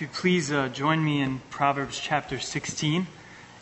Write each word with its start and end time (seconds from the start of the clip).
If 0.00 0.04
you 0.04 0.18
please 0.18 0.50
uh, 0.50 0.68
join 0.68 1.04
me 1.04 1.20
in 1.20 1.40
Proverbs 1.50 2.00
chapter 2.00 2.38
16. 2.38 3.06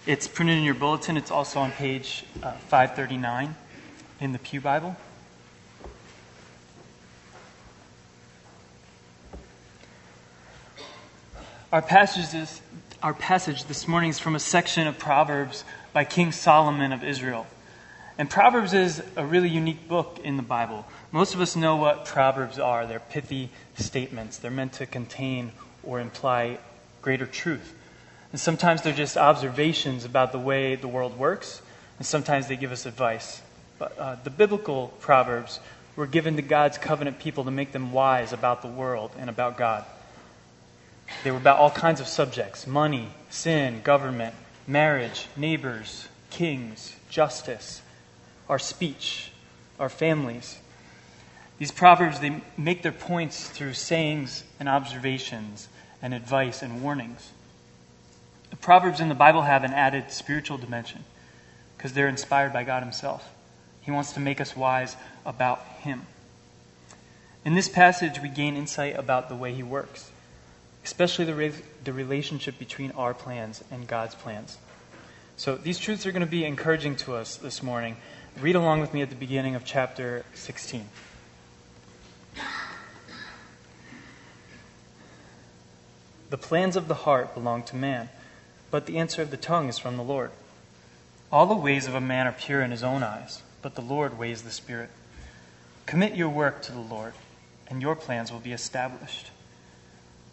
It's 0.06 0.28
printed 0.28 0.56
in 0.56 0.62
your 0.62 0.74
bulletin. 0.74 1.16
It's 1.16 1.32
also 1.32 1.58
on 1.58 1.72
page 1.72 2.24
uh, 2.44 2.52
539 2.52 3.56
in 4.20 4.30
the 4.30 4.38
Pew 4.38 4.60
Bible. 4.60 4.94
Our 11.72 11.82
passage, 11.82 12.48
our 13.02 13.14
passage 13.14 13.64
this 13.64 13.88
morning 13.88 14.10
is 14.10 14.20
from 14.20 14.36
a 14.36 14.40
section 14.40 14.86
of 14.86 14.96
Proverbs 14.96 15.64
by 15.92 16.04
King 16.04 16.30
Solomon 16.30 16.92
of 16.92 17.02
Israel. 17.02 17.48
And 18.16 18.30
Proverbs 18.30 18.74
is 18.74 19.02
a 19.16 19.26
really 19.26 19.48
unique 19.48 19.88
book 19.88 20.20
in 20.22 20.36
the 20.36 20.44
Bible. 20.44 20.86
Most 21.10 21.34
of 21.34 21.40
us 21.40 21.56
know 21.56 21.74
what 21.74 22.04
Proverbs 22.04 22.60
are. 22.60 22.86
They're 22.86 23.00
pithy 23.00 23.50
statements. 23.76 24.38
They're 24.38 24.52
meant 24.52 24.74
to 24.74 24.86
contain 24.86 25.50
or 25.88 25.98
imply 25.98 26.58
greater 27.00 27.26
truth. 27.26 27.74
And 28.30 28.40
sometimes 28.40 28.82
they're 28.82 28.92
just 28.92 29.16
observations 29.16 30.04
about 30.04 30.32
the 30.32 30.38
way 30.38 30.76
the 30.76 30.86
world 30.86 31.18
works, 31.18 31.62
and 31.98 32.06
sometimes 32.06 32.46
they 32.46 32.56
give 32.56 32.70
us 32.70 32.84
advice. 32.84 33.40
But 33.78 33.98
uh, 33.98 34.16
the 34.22 34.30
biblical 34.30 34.88
Proverbs 35.00 35.60
were 35.96 36.06
given 36.06 36.36
to 36.36 36.42
God's 36.42 36.76
covenant 36.76 37.18
people 37.18 37.44
to 37.44 37.50
make 37.50 37.72
them 37.72 37.92
wise 37.92 38.34
about 38.34 38.60
the 38.60 38.68
world 38.68 39.12
and 39.18 39.30
about 39.30 39.56
God. 39.56 39.84
They 41.24 41.30
were 41.30 41.38
about 41.38 41.58
all 41.58 41.70
kinds 41.70 42.00
of 42.00 42.06
subjects 42.06 42.66
money, 42.66 43.08
sin, 43.30 43.80
government, 43.82 44.34
marriage, 44.66 45.26
neighbors, 45.36 46.06
kings, 46.28 46.94
justice, 47.08 47.80
our 48.46 48.58
speech, 48.58 49.32
our 49.80 49.88
families. 49.88 50.58
These 51.58 51.72
proverbs 51.72 52.20
they 52.20 52.42
make 52.58 52.82
their 52.82 52.92
points 52.92 53.48
through 53.48 53.72
sayings 53.72 54.44
and 54.60 54.68
observations 54.68 55.68
and 56.02 56.14
advice 56.14 56.62
and 56.62 56.82
warnings. 56.82 57.32
The 58.50 58.56
Proverbs 58.56 59.00
in 59.00 59.08
the 59.08 59.14
Bible 59.14 59.42
have 59.42 59.64
an 59.64 59.72
added 59.72 60.10
spiritual 60.10 60.58
dimension 60.58 61.04
because 61.76 61.92
they're 61.92 62.08
inspired 62.08 62.52
by 62.52 62.64
God 62.64 62.82
Himself. 62.82 63.28
He 63.80 63.90
wants 63.90 64.12
to 64.12 64.20
make 64.20 64.40
us 64.40 64.56
wise 64.56 64.96
about 65.24 65.64
Him. 65.80 66.06
In 67.44 67.54
this 67.54 67.68
passage, 67.68 68.20
we 68.20 68.28
gain 68.28 68.56
insight 68.56 68.98
about 68.98 69.28
the 69.28 69.34
way 69.34 69.54
He 69.54 69.62
works, 69.62 70.10
especially 70.84 71.24
the, 71.24 71.34
re- 71.34 71.52
the 71.84 71.92
relationship 71.92 72.58
between 72.58 72.90
our 72.92 73.14
plans 73.14 73.62
and 73.70 73.86
God's 73.86 74.14
plans. 74.14 74.58
So, 75.36 75.54
these 75.54 75.78
truths 75.78 76.04
are 76.04 76.12
going 76.12 76.24
to 76.24 76.30
be 76.30 76.44
encouraging 76.44 76.96
to 76.96 77.14
us 77.14 77.36
this 77.36 77.62
morning. 77.62 77.96
Read 78.40 78.56
along 78.56 78.80
with 78.80 78.92
me 78.92 79.02
at 79.02 79.08
the 79.08 79.16
beginning 79.16 79.54
of 79.54 79.64
chapter 79.64 80.24
16. 80.34 80.84
The 86.30 86.38
plans 86.38 86.76
of 86.76 86.88
the 86.88 86.94
heart 86.94 87.34
belong 87.34 87.62
to 87.64 87.76
man, 87.76 88.10
but 88.70 88.84
the 88.84 88.98
answer 88.98 89.22
of 89.22 89.30
the 89.30 89.38
tongue 89.38 89.68
is 89.68 89.78
from 89.78 89.96
the 89.96 90.02
Lord. 90.02 90.30
All 91.32 91.46
the 91.46 91.54
ways 91.54 91.86
of 91.86 91.94
a 91.94 92.00
man 92.00 92.26
are 92.26 92.32
pure 92.32 92.60
in 92.60 92.70
his 92.70 92.82
own 92.82 93.02
eyes, 93.02 93.42
but 93.62 93.74
the 93.74 93.82
Lord 93.82 94.18
weighs 94.18 94.42
the 94.42 94.50
Spirit. 94.50 94.90
Commit 95.86 96.16
your 96.16 96.28
work 96.28 96.60
to 96.62 96.72
the 96.72 96.80
Lord, 96.80 97.14
and 97.68 97.80
your 97.80 97.96
plans 97.96 98.30
will 98.30 98.40
be 98.40 98.52
established. 98.52 99.30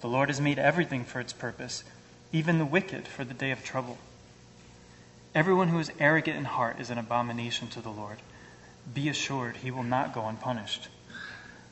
The 0.01 0.07
Lord 0.07 0.27
has 0.27 0.41
made 0.41 0.59
everything 0.59 1.05
for 1.05 1.21
its 1.21 1.31
purpose, 1.31 1.85
even 2.33 2.59
the 2.59 2.65
wicked 2.65 3.07
for 3.07 3.23
the 3.23 3.33
day 3.33 3.51
of 3.51 3.63
trouble. 3.63 3.97
Everyone 5.33 5.69
who 5.69 5.79
is 5.79 5.91
arrogant 5.99 6.37
in 6.37 6.45
heart 6.45 6.79
is 6.79 6.89
an 6.89 6.97
abomination 6.97 7.69
to 7.69 7.81
the 7.81 7.89
Lord. 7.89 8.17
Be 8.93 9.07
assured 9.07 9.57
he 9.57 9.71
will 9.71 9.83
not 9.83 10.13
go 10.13 10.27
unpunished. 10.27 10.89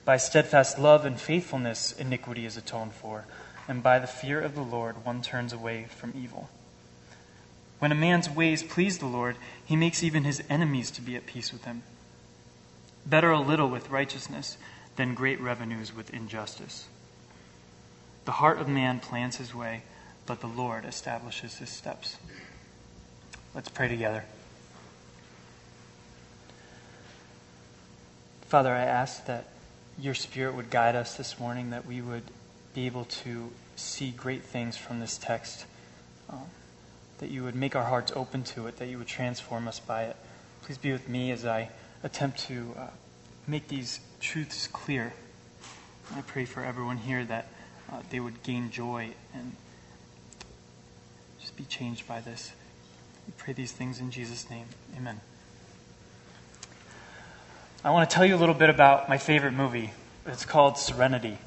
By 0.05 0.17
steadfast 0.17 0.79
love 0.79 1.05
and 1.05 1.19
faithfulness, 1.19 1.91
iniquity 1.91 2.45
is 2.45 2.55
atoned 2.55 2.93
for 2.93 3.25
and 3.67 3.81
by 3.81 3.99
the 3.99 4.07
fear 4.07 4.41
of 4.41 4.55
the 4.55 4.61
Lord 4.61 5.05
one 5.05 5.21
turns 5.21 5.53
away 5.53 5.85
from 5.89 6.13
evil. 6.15 6.49
When 7.79 7.91
a 7.91 7.95
man's 7.95 8.29
ways 8.29 8.63
please 8.63 8.99
the 8.99 9.05
Lord, 9.05 9.35
he 9.65 9.75
makes 9.75 10.03
even 10.03 10.23
his 10.23 10.41
enemies 10.49 10.91
to 10.91 11.01
be 11.01 11.15
at 11.15 11.25
peace 11.25 11.51
with 11.51 11.65
him. 11.65 11.83
Better 13.05 13.31
a 13.31 13.41
little 13.41 13.69
with 13.69 13.89
righteousness 13.89 14.57
than 14.95 15.15
great 15.15 15.41
revenues 15.41 15.93
with 15.93 16.13
injustice. 16.13 16.87
The 18.25 18.31
heart 18.31 18.59
of 18.59 18.69
man 18.69 18.99
plans 18.99 19.35
his 19.35 19.53
way, 19.53 19.83
but 20.25 20.39
the 20.39 20.47
Lord 20.47 20.85
establishes 20.85 21.57
his 21.57 21.69
steps. 21.69 22.17
Let's 23.53 23.69
pray 23.69 23.89
together. 23.89 24.23
Father, 28.47 28.71
I 28.71 28.83
ask 28.83 29.25
that 29.25 29.47
your 29.99 30.13
Spirit 30.13 30.55
would 30.55 30.69
guide 30.69 30.95
us 30.95 31.17
this 31.17 31.39
morning, 31.39 31.71
that 31.71 31.85
we 31.85 32.01
would 32.01 32.23
be 32.73 32.85
able 32.85 33.05
to 33.05 33.51
see 33.75 34.11
great 34.11 34.43
things 34.43 34.77
from 34.77 34.99
this 34.99 35.17
text, 35.17 35.65
um, 36.29 36.45
that 37.19 37.29
you 37.29 37.43
would 37.43 37.55
make 37.55 37.75
our 37.75 37.83
hearts 37.83 38.11
open 38.15 38.43
to 38.43 38.67
it, 38.67 38.77
that 38.77 38.87
you 38.87 38.97
would 38.97 39.07
transform 39.07 39.67
us 39.67 39.79
by 39.79 40.03
it. 40.03 40.15
Please 40.63 40.77
be 40.77 40.91
with 40.91 41.07
me 41.07 41.31
as 41.31 41.45
I 41.45 41.69
attempt 42.03 42.39
to 42.47 42.73
uh, 42.77 42.87
make 43.47 43.67
these 43.67 43.99
truths 44.19 44.67
clear. 44.67 45.13
I 46.15 46.21
pray 46.21 46.45
for 46.45 46.63
everyone 46.63 46.97
here 46.97 47.23
that 47.25 47.47
uh, 47.91 48.01
they 48.09 48.19
would 48.19 48.43
gain 48.43 48.71
joy 48.71 49.11
and 49.33 49.55
just 51.39 51.55
be 51.55 51.63
changed 51.65 52.07
by 52.07 52.21
this. 52.21 52.53
We 53.27 53.33
pray 53.37 53.53
these 53.53 53.71
things 53.71 53.99
in 53.99 54.11
Jesus' 54.11 54.49
name. 54.49 54.65
Amen. 54.97 55.21
I 57.83 57.91
want 57.91 58.09
to 58.09 58.13
tell 58.13 58.25
you 58.25 58.35
a 58.35 58.37
little 58.37 58.55
bit 58.55 58.69
about 58.69 59.09
my 59.09 59.17
favorite 59.17 59.51
movie. 59.51 59.91
It's 60.25 60.45
called 60.45 60.77
Serenity. 60.77 61.37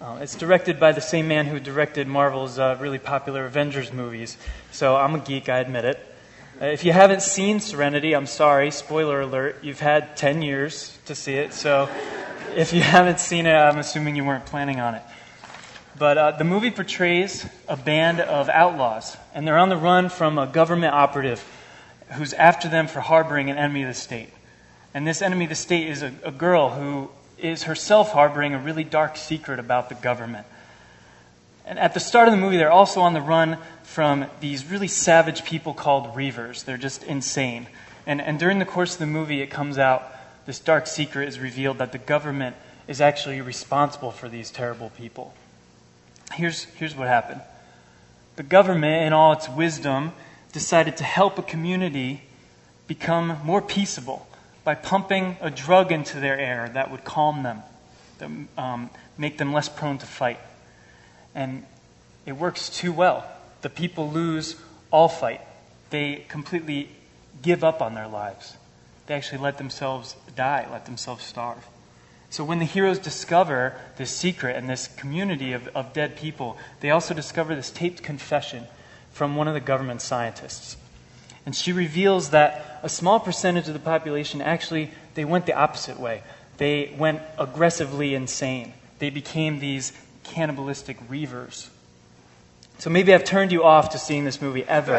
Uh, 0.00 0.16
it's 0.22 0.34
directed 0.34 0.80
by 0.80 0.92
the 0.92 1.00
same 1.02 1.28
man 1.28 1.44
who 1.44 1.60
directed 1.60 2.08
Marvel's 2.08 2.58
uh, 2.58 2.74
really 2.80 2.98
popular 2.98 3.44
Avengers 3.44 3.92
movies. 3.92 4.38
So 4.70 4.96
I'm 4.96 5.14
a 5.14 5.18
geek, 5.18 5.50
I 5.50 5.58
admit 5.58 5.84
it. 5.84 5.98
Uh, 6.58 6.64
if 6.66 6.86
you 6.86 6.92
haven't 6.92 7.20
seen 7.20 7.60
Serenity, 7.60 8.14
I'm 8.14 8.24
sorry, 8.24 8.70
spoiler 8.70 9.20
alert, 9.20 9.58
you've 9.60 9.80
had 9.80 10.16
10 10.16 10.40
years 10.40 10.98
to 11.04 11.14
see 11.14 11.34
it. 11.34 11.52
So 11.52 11.86
if 12.56 12.72
you 12.72 12.80
haven't 12.96 13.20
seen 13.20 13.44
it, 13.44 13.52
I'm 13.52 13.76
assuming 13.76 14.16
you 14.16 14.24
weren't 14.24 14.46
planning 14.46 14.80
on 14.80 14.94
it. 14.94 15.02
But 15.98 16.16
uh, 16.16 16.30
the 16.30 16.44
movie 16.44 16.70
portrays 16.70 17.46
a 17.68 17.76
band 17.76 18.20
of 18.20 18.48
outlaws, 18.48 19.18
and 19.34 19.46
they're 19.46 19.58
on 19.58 19.68
the 19.68 19.76
run 19.76 20.08
from 20.08 20.38
a 20.38 20.46
government 20.46 20.94
operative 20.94 21.44
who's 22.12 22.32
after 22.32 22.70
them 22.70 22.86
for 22.86 23.00
harboring 23.00 23.50
an 23.50 23.58
enemy 23.58 23.82
of 23.82 23.88
the 23.88 23.94
state. 23.94 24.30
And 24.94 25.06
this 25.06 25.20
enemy 25.20 25.44
of 25.44 25.50
the 25.50 25.56
state 25.56 25.88
is 25.88 26.02
a, 26.02 26.14
a 26.24 26.32
girl 26.32 26.70
who 26.70 27.10
is 27.42 27.64
herself 27.64 28.12
harboring 28.12 28.54
a 28.54 28.58
really 28.58 28.84
dark 28.84 29.16
secret 29.16 29.58
about 29.58 29.88
the 29.88 29.94
government. 29.94 30.46
And 31.64 31.78
at 31.78 31.94
the 31.94 32.00
start 32.00 32.28
of 32.28 32.32
the 32.32 32.40
movie, 32.40 32.56
they're 32.56 32.70
also 32.70 33.00
on 33.00 33.14
the 33.14 33.20
run 33.20 33.58
from 33.82 34.26
these 34.40 34.64
really 34.64 34.88
savage 34.88 35.44
people 35.44 35.74
called 35.74 36.14
Reavers. 36.14 36.64
They're 36.64 36.76
just 36.76 37.02
insane. 37.04 37.66
And, 38.06 38.20
and 38.20 38.38
during 38.38 38.58
the 38.58 38.64
course 38.64 38.94
of 38.94 38.98
the 38.98 39.06
movie, 39.06 39.40
it 39.40 39.48
comes 39.48 39.78
out 39.78 40.02
this 40.46 40.58
dark 40.58 40.86
secret 40.86 41.28
is 41.28 41.38
revealed 41.38 41.78
that 41.78 41.92
the 41.92 41.98
government 41.98 42.56
is 42.88 43.00
actually 43.00 43.40
responsible 43.40 44.10
for 44.10 44.28
these 44.28 44.50
terrible 44.50 44.90
people. 44.90 45.34
Here's, 46.32 46.64
here's 46.64 46.96
what 46.96 47.08
happened 47.08 47.40
the 48.36 48.42
government, 48.42 49.06
in 49.06 49.12
all 49.12 49.32
its 49.32 49.48
wisdom, 49.48 50.12
decided 50.52 50.96
to 50.96 51.04
help 51.04 51.38
a 51.38 51.42
community 51.42 52.22
become 52.86 53.38
more 53.44 53.60
peaceable 53.60 54.26
by 54.70 54.76
pumping 54.76 55.36
a 55.40 55.50
drug 55.50 55.90
into 55.90 56.20
their 56.20 56.38
air 56.38 56.70
that 56.74 56.92
would 56.92 57.02
calm 57.02 57.42
them, 57.42 57.60
that, 58.18 58.30
um, 58.56 58.88
make 59.18 59.36
them 59.36 59.52
less 59.52 59.68
prone 59.68 59.98
to 59.98 60.06
fight. 60.06 60.38
And 61.34 61.66
it 62.24 62.34
works 62.34 62.68
too 62.68 62.92
well. 62.92 63.28
The 63.62 63.68
people 63.68 64.08
lose 64.08 64.54
all 64.92 65.08
fight. 65.08 65.40
They 65.90 66.24
completely 66.28 66.88
give 67.42 67.64
up 67.64 67.82
on 67.82 67.94
their 67.94 68.06
lives. 68.06 68.56
They 69.08 69.14
actually 69.14 69.38
let 69.38 69.58
themselves 69.58 70.14
die, 70.36 70.68
let 70.70 70.86
themselves 70.86 71.24
starve. 71.24 71.66
So 72.28 72.44
when 72.44 72.60
the 72.60 72.64
heroes 72.64 73.00
discover 73.00 73.74
this 73.96 74.12
secret 74.12 74.54
and 74.54 74.70
this 74.70 74.86
community 74.86 75.52
of, 75.52 75.66
of 75.74 75.92
dead 75.92 76.14
people, 76.14 76.56
they 76.78 76.90
also 76.90 77.12
discover 77.12 77.56
this 77.56 77.72
taped 77.72 78.04
confession 78.04 78.68
from 79.10 79.34
one 79.34 79.48
of 79.48 79.54
the 79.54 79.60
government 79.60 80.00
scientists. 80.00 80.76
And 81.46 81.54
she 81.54 81.72
reveals 81.72 82.30
that 82.30 82.80
a 82.82 82.88
small 82.88 83.20
percentage 83.20 83.68
of 83.68 83.74
the 83.74 83.80
population 83.80 84.40
actually 84.40 84.90
they 85.14 85.24
went 85.24 85.46
the 85.46 85.54
opposite 85.54 85.98
way. 85.98 86.22
They 86.58 86.94
went 86.98 87.22
aggressively 87.38 88.14
insane. 88.14 88.72
They 88.98 89.10
became 89.10 89.58
these 89.58 89.92
cannibalistic 90.24 90.98
reavers. 91.08 91.68
So 92.78 92.90
maybe 92.90 93.12
I've 93.12 93.24
turned 93.24 93.52
you 93.52 93.64
off 93.64 93.90
to 93.90 93.98
seeing 93.98 94.24
this 94.24 94.40
movie 94.40 94.64
ever. 94.64 94.92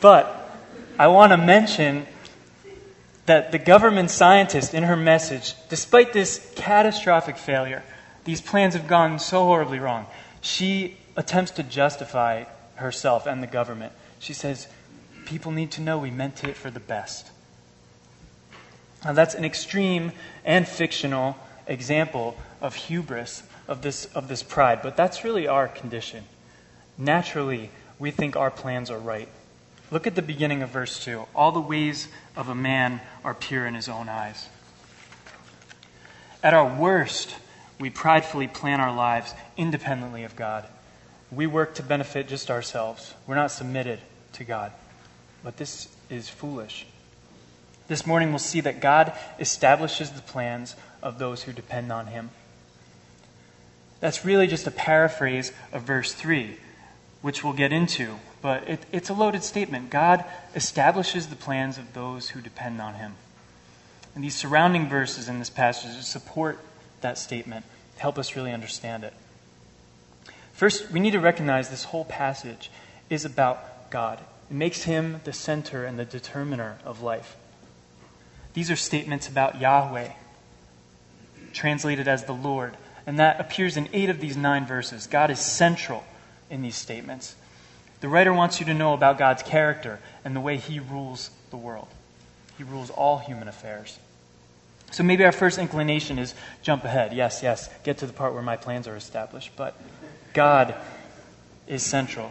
but 0.00 0.50
I 0.98 1.08
want 1.08 1.32
to 1.32 1.36
mention 1.36 2.06
that 3.26 3.52
the 3.52 3.58
government 3.58 4.10
scientist 4.10 4.72
in 4.72 4.84
her 4.84 4.96
message, 4.96 5.54
despite 5.68 6.12
this 6.12 6.52
catastrophic 6.56 7.36
failure, 7.36 7.82
these 8.24 8.40
plans 8.40 8.74
have 8.74 8.88
gone 8.88 9.18
so 9.18 9.44
horribly 9.44 9.78
wrong, 9.78 10.06
she 10.40 10.96
attempts 11.16 11.52
to 11.52 11.62
justify 11.62 12.44
herself 12.76 13.26
and 13.26 13.42
the 13.42 13.46
government. 13.46 13.92
She 14.18 14.32
says, 14.32 14.68
People 15.26 15.50
need 15.50 15.72
to 15.72 15.80
know 15.80 15.98
we 15.98 16.10
meant 16.10 16.44
it 16.44 16.56
for 16.56 16.70
the 16.70 16.80
best. 16.80 17.30
Now, 19.04 19.12
that's 19.12 19.34
an 19.34 19.44
extreme 19.44 20.12
and 20.44 20.66
fictional 20.66 21.36
example 21.66 22.36
of 22.60 22.74
hubris, 22.74 23.42
of 23.68 23.82
this, 23.82 24.06
of 24.06 24.28
this 24.28 24.42
pride, 24.42 24.80
but 24.82 24.96
that's 24.96 25.24
really 25.24 25.46
our 25.48 25.68
condition. 25.68 26.24
Naturally, 26.96 27.70
we 27.98 28.10
think 28.10 28.36
our 28.36 28.50
plans 28.50 28.90
are 28.90 28.98
right. 28.98 29.28
Look 29.90 30.06
at 30.06 30.14
the 30.14 30.22
beginning 30.22 30.62
of 30.62 30.70
verse 30.70 31.04
2. 31.04 31.26
All 31.34 31.52
the 31.52 31.60
ways 31.60 32.08
of 32.36 32.48
a 32.48 32.54
man 32.54 33.00
are 33.24 33.34
pure 33.34 33.66
in 33.66 33.74
his 33.74 33.88
own 33.88 34.08
eyes. 34.08 34.48
At 36.42 36.54
our 36.54 36.66
worst, 36.66 37.34
we 37.78 37.90
pridefully 37.90 38.48
plan 38.48 38.80
our 38.80 38.94
lives 38.94 39.34
independently 39.56 40.24
of 40.24 40.36
God. 40.36 40.66
We 41.30 41.46
work 41.46 41.74
to 41.76 41.82
benefit 41.82 42.28
just 42.28 42.50
ourselves. 42.50 43.14
We're 43.26 43.34
not 43.34 43.50
submitted 43.50 44.00
to 44.34 44.44
God. 44.44 44.72
But 45.42 45.56
this 45.56 45.88
is 46.08 46.28
foolish. 46.28 46.86
This 47.88 48.06
morning 48.06 48.30
we'll 48.30 48.38
see 48.38 48.60
that 48.62 48.80
God 48.80 49.12
establishes 49.38 50.10
the 50.10 50.22
plans 50.22 50.74
of 51.02 51.18
those 51.18 51.44
who 51.44 51.52
depend 51.52 51.92
on 51.92 52.08
Him. 52.08 52.30
That's 54.00 54.24
really 54.24 54.46
just 54.46 54.66
a 54.66 54.70
paraphrase 54.70 55.52
of 55.72 55.82
verse 55.82 56.12
3, 56.12 56.56
which 57.22 57.42
we'll 57.42 57.52
get 57.52 57.72
into, 57.72 58.16
but 58.42 58.68
it, 58.68 58.80
it's 58.92 59.08
a 59.08 59.14
loaded 59.14 59.42
statement. 59.42 59.90
God 59.90 60.24
establishes 60.54 61.28
the 61.28 61.36
plans 61.36 61.78
of 61.78 61.94
those 61.94 62.30
who 62.30 62.40
depend 62.40 62.80
on 62.80 62.94
Him. 62.94 63.14
And 64.14 64.22
these 64.22 64.34
surrounding 64.34 64.88
verses 64.88 65.28
in 65.28 65.38
this 65.38 65.50
passage 65.50 66.02
support 66.04 66.58
that 67.00 67.18
statement, 67.18 67.64
help 67.98 68.18
us 68.18 68.34
really 68.34 68.52
understand 68.52 69.04
it. 69.04 69.12
First, 70.56 70.90
we 70.90 71.00
need 71.00 71.10
to 71.10 71.20
recognize 71.20 71.68
this 71.68 71.84
whole 71.84 72.06
passage 72.06 72.70
is 73.10 73.26
about 73.26 73.90
God. 73.90 74.18
It 74.50 74.54
makes 74.54 74.84
him 74.84 75.20
the 75.24 75.34
center 75.34 75.84
and 75.84 75.98
the 75.98 76.06
determiner 76.06 76.78
of 76.82 77.02
life. 77.02 77.36
These 78.54 78.70
are 78.70 78.76
statements 78.76 79.28
about 79.28 79.60
Yahweh, 79.60 80.08
translated 81.52 82.08
as 82.08 82.24
the 82.24 82.32
Lord, 82.32 82.74
and 83.06 83.18
that 83.18 83.38
appears 83.38 83.76
in 83.76 83.90
eight 83.92 84.08
of 84.08 84.18
these 84.18 84.34
nine 84.34 84.64
verses. 84.64 85.06
God 85.06 85.30
is 85.30 85.40
central 85.40 86.04
in 86.48 86.62
these 86.62 86.76
statements. 86.76 87.36
The 88.00 88.08
writer 88.08 88.32
wants 88.32 88.58
you 88.58 88.64
to 88.64 88.74
know 88.74 88.94
about 88.94 89.18
God's 89.18 89.42
character 89.42 90.00
and 90.24 90.34
the 90.34 90.40
way 90.40 90.56
he 90.56 90.80
rules 90.80 91.30
the 91.50 91.58
world. 91.58 91.88
He 92.56 92.64
rules 92.64 92.88
all 92.88 93.18
human 93.18 93.46
affairs. 93.46 93.98
So 94.90 95.02
maybe 95.02 95.22
our 95.26 95.32
first 95.32 95.58
inclination 95.58 96.18
is 96.18 96.32
jump 96.62 96.84
ahead. 96.84 97.12
Yes, 97.12 97.42
yes, 97.42 97.68
get 97.84 97.98
to 97.98 98.06
the 98.06 98.14
part 98.14 98.32
where 98.32 98.42
my 98.42 98.56
plans 98.56 98.88
are 98.88 98.96
established. 98.96 99.50
But 99.54 99.78
God 100.36 100.74
is 101.66 101.82
central. 101.82 102.30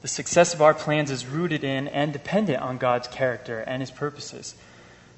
The 0.00 0.06
success 0.06 0.54
of 0.54 0.62
our 0.62 0.74
plans 0.74 1.10
is 1.10 1.26
rooted 1.26 1.64
in 1.64 1.88
and 1.88 2.12
dependent 2.12 2.62
on 2.62 2.78
God's 2.78 3.08
character 3.08 3.58
and 3.58 3.82
his 3.82 3.90
purposes. 3.90 4.54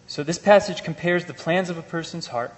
So 0.06 0.22
this 0.22 0.38
passage 0.38 0.82
compares 0.82 1.26
the 1.26 1.34
plans 1.34 1.68
of 1.68 1.76
a 1.76 1.82
person's 1.82 2.28
heart 2.28 2.54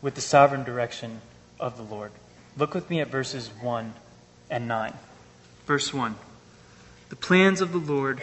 with 0.00 0.14
the 0.14 0.22
sovereign 0.22 0.64
direction 0.64 1.20
of 1.60 1.76
the 1.76 1.82
Lord. 1.82 2.12
Look 2.56 2.72
with 2.72 2.88
me 2.88 3.00
at 3.00 3.08
verses 3.08 3.50
1 3.60 3.92
and 4.48 4.66
9. 4.66 4.94
Verse 5.66 5.92
1 5.92 6.14
The 7.10 7.16
plans 7.16 7.60
of 7.60 7.72
the 7.72 7.92
Lord, 7.92 8.22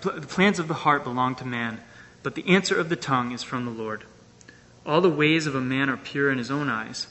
the 0.00 0.20
plans 0.22 0.58
of 0.58 0.66
the 0.66 0.74
heart 0.74 1.04
belong 1.04 1.36
to 1.36 1.46
man 1.46 1.80
but 2.24 2.34
the 2.34 2.48
answer 2.48 2.76
of 2.76 2.88
the 2.88 2.96
tongue 2.96 3.30
is 3.30 3.44
from 3.44 3.64
the 3.64 3.70
Lord. 3.70 4.02
All 4.84 5.00
the 5.00 5.08
ways 5.08 5.46
of 5.46 5.54
a 5.54 5.60
man 5.60 5.88
are 5.88 5.96
pure 5.96 6.28
in 6.28 6.38
his 6.38 6.50
own 6.50 6.68
eyes, 6.68 7.06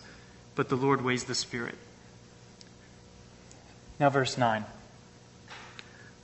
but 0.56 0.68
the 0.68 0.75
Lord 0.75 1.01
weighs 1.01 1.23
the 1.23 1.33
Spirit. 1.33 1.75
Now, 3.99 4.09
verse 4.09 4.38
9. 4.38 4.65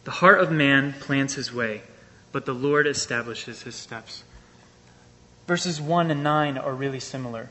The 0.04 0.12
heart 0.12 0.42
of 0.42 0.52
man 0.52 0.94
plans 0.94 1.36
his 1.36 1.54
way, 1.54 1.82
but 2.32 2.46
the 2.46 2.54
Lord 2.54 2.88
establishes 2.88 3.64
his 3.64 3.76
steps. 3.76 4.24
Verses 5.48 5.82
1 5.82 6.12
and 6.12 6.24
9 6.24 6.58
are 6.58 6.74
really 6.74 7.00
similar. 7.00 7.50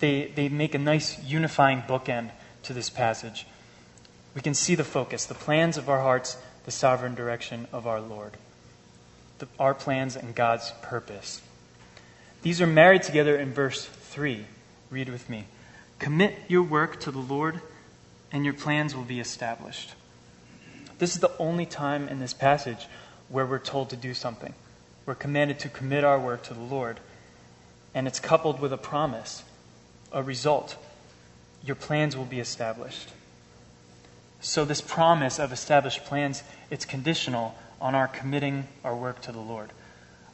They, 0.00 0.32
they 0.34 0.48
make 0.48 0.74
a 0.74 0.78
nice 0.78 1.22
unifying 1.22 1.82
bookend 1.82 2.30
to 2.64 2.72
this 2.72 2.90
passage. 2.90 3.46
We 4.34 4.40
can 4.40 4.54
see 4.54 4.74
the 4.74 4.84
focus, 4.84 5.24
the 5.26 5.34
plans 5.34 5.76
of 5.76 5.88
our 5.88 6.00
hearts, 6.00 6.36
the 6.64 6.70
sovereign 6.70 7.14
direction 7.14 7.66
of 7.72 7.86
our 7.86 8.00
Lord 8.00 8.36
the, 9.38 9.48
our 9.58 9.74
plans 9.74 10.16
and 10.16 10.34
God's 10.34 10.72
purpose. 10.82 11.42
These 12.42 12.60
are 12.60 12.66
married 12.66 13.02
together 13.02 13.36
in 13.36 13.52
verse 13.52 13.84
3. 13.84 14.44
Read 14.90 15.08
with 15.08 15.28
me. 15.28 15.46
Commit 15.98 16.34
your 16.48 16.62
work 16.62 17.00
to 17.00 17.10
the 17.10 17.18
Lord, 17.18 17.60
and 18.34 18.44
your 18.44 18.52
plans 18.52 18.96
will 18.96 19.04
be 19.04 19.20
established. 19.20 19.94
This 20.98 21.14
is 21.14 21.20
the 21.20 21.30
only 21.38 21.66
time 21.66 22.08
in 22.08 22.18
this 22.18 22.34
passage 22.34 22.88
where 23.28 23.46
we're 23.46 23.60
told 23.60 23.90
to 23.90 23.96
do 23.96 24.12
something. 24.12 24.52
We're 25.06 25.14
commanded 25.14 25.60
to 25.60 25.68
commit 25.68 26.02
our 26.02 26.18
work 26.18 26.42
to 26.44 26.54
the 26.54 26.60
Lord, 26.60 26.98
and 27.94 28.08
it's 28.08 28.18
coupled 28.18 28.60
with 28.60 28.72
a 28.72 28.76
promise, 28.76 29.44
a 30.10 30.20
result. 30.20 30.76
Your 31.64 31.76
plans 31.76 32.16
will 32.16 32.24
be 32.24 32.40
established. 32.40 33.10
So, 34.40 34.64
this 34.64 34.80
promise 34.80 35.38
of 35.38 35.52
established 35.52 36.04
plans, 36.04 36.42
it's 36.70 36.84
conditional 36.84 37.54
on 37.80 37.94
our 37.94 38.08
committing 38.08 38.66
our 38.82 38.96
work 38.96 39.20
to 39.22 39.32
the 39.32 39.38
Lord. 39.38 39.70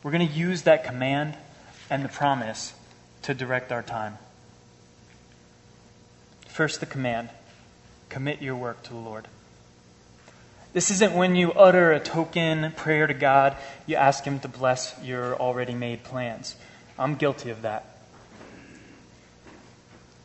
We're 0.02 0.10
going 0.10 0.26
to 0.26 0.34
use 0.34 0.62
that 0.62 0.84
command 0.84 1.36
and 1.90 2.02
the 2.02 2.08
promise 2.08 2.72
to 3.22 3.34
direct 3.34 3.70
our 3.70 3.82
time. 3.82 4.16
First, 6.48 6.80
the 6.80 6.86
command 6.86 7.28
commit 8.10 8.42
your 8.42 8.56
work 8.56 8.82
to 8.82 8.90
the 8.90 8.98
Lord. 8.98 9.26
This 10.72 10.90
isn't 10.90 11.14
when 11.14 11.34
you 11.34 11.52
utter 11.52 11.92
a 11.92 12.00
token 12.00 12.72
prayer 12.72 13.06
to 13.06 13.14
God, 13.14 13.56
you 13.86 13.96
ask 13.96 14.24
Him 14.24 14.38
to 14.40 14.48
bless 14.48 14.94
your 15.02 15.34
already 15.36 15.74
made 15.74 16.04
plans. 16.04 16.54
I'm 16.98 17.14
guilty 17.14 17.50
of 17.50 17.62
that. 17.62 17.86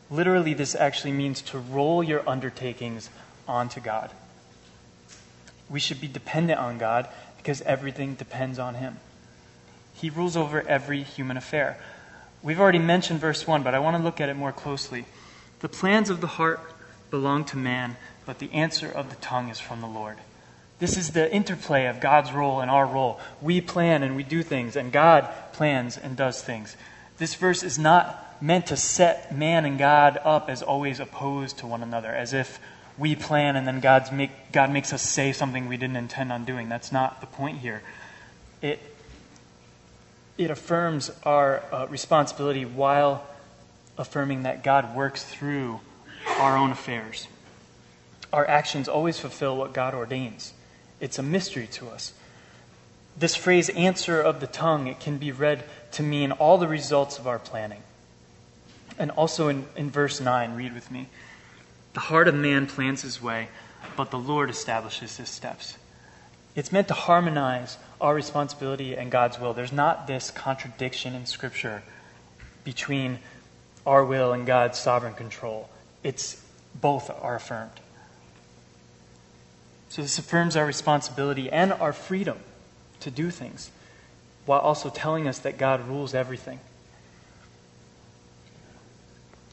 Literally, 0.08 0.54
this 0.54 0.74
actually 0.74 1.12
means 1.12 1.42
to 1.42 1.58
roll 1.58 2.02
your 2.02 2.28
undertakings 2.28 3.10
onto 3.48 3.80
God. 3.80 4.10
We 5.68 5.80
should 5.80 6.00
be 6.00 6.06
dependent 6.06 6.60
on 6.60 6.78
God 6.78 7.08
because 7.38 7.60
everything 7.62 8.14
depends 8.14 8.60
on 8.60 8.74
Him. 8.74 8.98
He 9.94 10.10
rules 10.10 10.36
over 10.36 10.62
every 10.62 11.02
human 11.02 11.36
affair. 11.36 11.78
We've 12.42 12.60
already 12.60 12.78
mentioned 12.78 13.18
verse 13.18 13.46
1, 13.46 13.64
but 13.64 13.74
I 13.74 13.80
want 13.80 13.96
to 13.96 14.02
look 14.02 14.20
at 14.20 14.28
it 14.28 14.36
more 14.36 14.52
closely. 14.52 15.06
The 15.58 15.68
plans 15.68 16.10
of 16.10 16.20
the 16.20 16.26
heart 16.26 16.60
belong 17.10 17.44
to 17.46 17.56
man, 17.56 17.96
but 18.24 18.38
the 18.38 18.52
answer 18.52 18.90
of 18.90 19.10
the 19.10 19.16
tongue 19.16 19.48
is 19.48 19.60
from 19.60 19.80
the 19.80 19.86
Lord. 19.86 20.16
This 20.78 20.96
is 20.96 21.12
the 21.12 21.32
interplay 21.32 21.86
of 21.86 22.00
God's 22.00 22.32
role 22.32 22.60
and 22.60 22.70
our 22.70 22.86
role. 22.86 23.18
We 23.40 23.60
plan 23.60 24.02
and 24.02 24.14
we 24.14 24.22
do 24.22 24.42
things, 24.42 24.76
and 24.76 24.92
God 24.92 25.28
plans 25.52 25.96
and 25.96 26.16
does 26.16 26.42
things. 26.42 26.76
This 27.18 27.34
verse 27.34 27.62
is 27.62 27.78
not 27.78 28.42
meant 28.42 28.66
to 28.66 28.76
set 28.76 29.34
man 29.34 29.64
and 29.64 29.78
God 29.78 30.18
up 30.22 30.50
as 30.50 30.62
always 30.62 31.00
opposed 31.00 31.58
to 31.58 31.66
one 31.66 31.82
another, 31.82 32.10
as 32.10 32.34
if 32.34 32.60
we 32.98 33.14
plan 33.14 33.56
and 33.56 33.66
then 33.66 33.80
God's 33.80 34.12
make, 34.12 34.52
God 34.52 34.70
makes 34.70 34.92
us 34.92 35.02
say 35.02 35.32
something 35.32 35.68
we 35.68 35.76
didn't 35.76 35.96
intend 35.96 36.32
on 36.32 36.44
doing. 36.44 36.68
That's 36.68 36.92
not 36.92 37.20
the 37.20 37.26
point 37.26 37.58
here. 37.58 37.82
It, 38.60 38.80
it 40.36 40.50
affirms 40.50 41.10
our 41.22 41.62
uh, 41.72 41.86
responsibility 41.88 42.64
while 42.64 43.26
affirming 43.96 44.42
that 44.42 44.62
God 44.62 44.94
works 44.94 45.24
through 45.24 45.80
our 46.26 46.56
own 46.56 46.70
affairs. 46.70 47.28
Our 48.32 48.46
actions 48.46 48.88
always 48.88 49.18
fulfill 49.18 49.56
what 49.56 49.72
God 49.72 49.94
ordains. 49.94 50.52
It's 51.00 51.18
a 51.18 51.22
mystery 51.22 51.66
to 51.68 51.88
us. 51.88 52.12
This 53.16 53.34
phrase, 53.34 53.68
answer 53.70 54.20
of 54.20 54.40
the 54.40 54.46
tongue, 54.46 54.88
it 54.88 55.00
can 55.00 55.16
be 55.16 55.32
read 55.32 55.64
to 55.92 56.02
mean 56.02 56.32
all 56.32 56.58
the 56.58 56.68
results 56.68 57.18
of 57.18 57.26
our 57.26 57.38
planning. 57.38 57.82
And 58.98 59.10
also 59.12 59.48
in, 59.48 59.66
in 59.76 59.90
verse 59.90 60.20
9, 60.20 60.54
read 60.54 60.74
with 60.74 60.90
me. 60.90 61.08
The 61.94 62.00
heart 62.00 62.28
of 62.28 62.34
man 62.34 62.66
plans 62.66 63.02
his 63.02 63.22
way, 63.22 63.48
but 63.96 64.10
the 64.10 64.18
Lord 64.18 64.50
establishes 64.50 65.16
his 65.16 65.30
steps. 65.30 65.78
It's 66.54 66.72
meant 66.72 66.88
to 66.88 66.94
harmonize 66.94 67.78
our 68.00 68.14
responsibility 68.14 68.96
and 68.96 69.10
God's 69.10 69.38
will. 69.38 69.54
There's 69.54 69.72
not 69.72 70.06
this 70.06 70.30
contradiction 70.30 71.14
in 71.14 71.26
Scripture 71.26 71.82
between 72.64 73.18
our 73.86 74.04
will 74.04 74.32
and 74.32 74.46
God's 74.46 74.78
sovereign 74.78 75.14
control. 75.14 75.70
It's 76.06 76.40
both 76.72 77.10
are 77.10 77.34
affirmed. 77.34 77.80
So 79.88 80.02
this 80.02 80.18
affirms 80.18 80.56
our 80.56 80.64
responsibility 80.64 81.50
and 81.50 81.72
our 81.72 81.92
freedom 81.92 82.38
to 83.00 83.10
do 83.10 83.30
things 83.30 83.72
while 84.44 84.60
also 84.60 84.88
telling 84.88 85.26
us 85.26 85.40
that 85.40 85.58
God 85.58 85.88
rules 85.88 86.14
everything. 86.14 86.60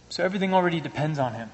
So 0.09 0.23
everything 0.23 0.53
already 0.53 0.79
depends 0.79 1.17
on 1.17 1.33
Him 1.33 1.49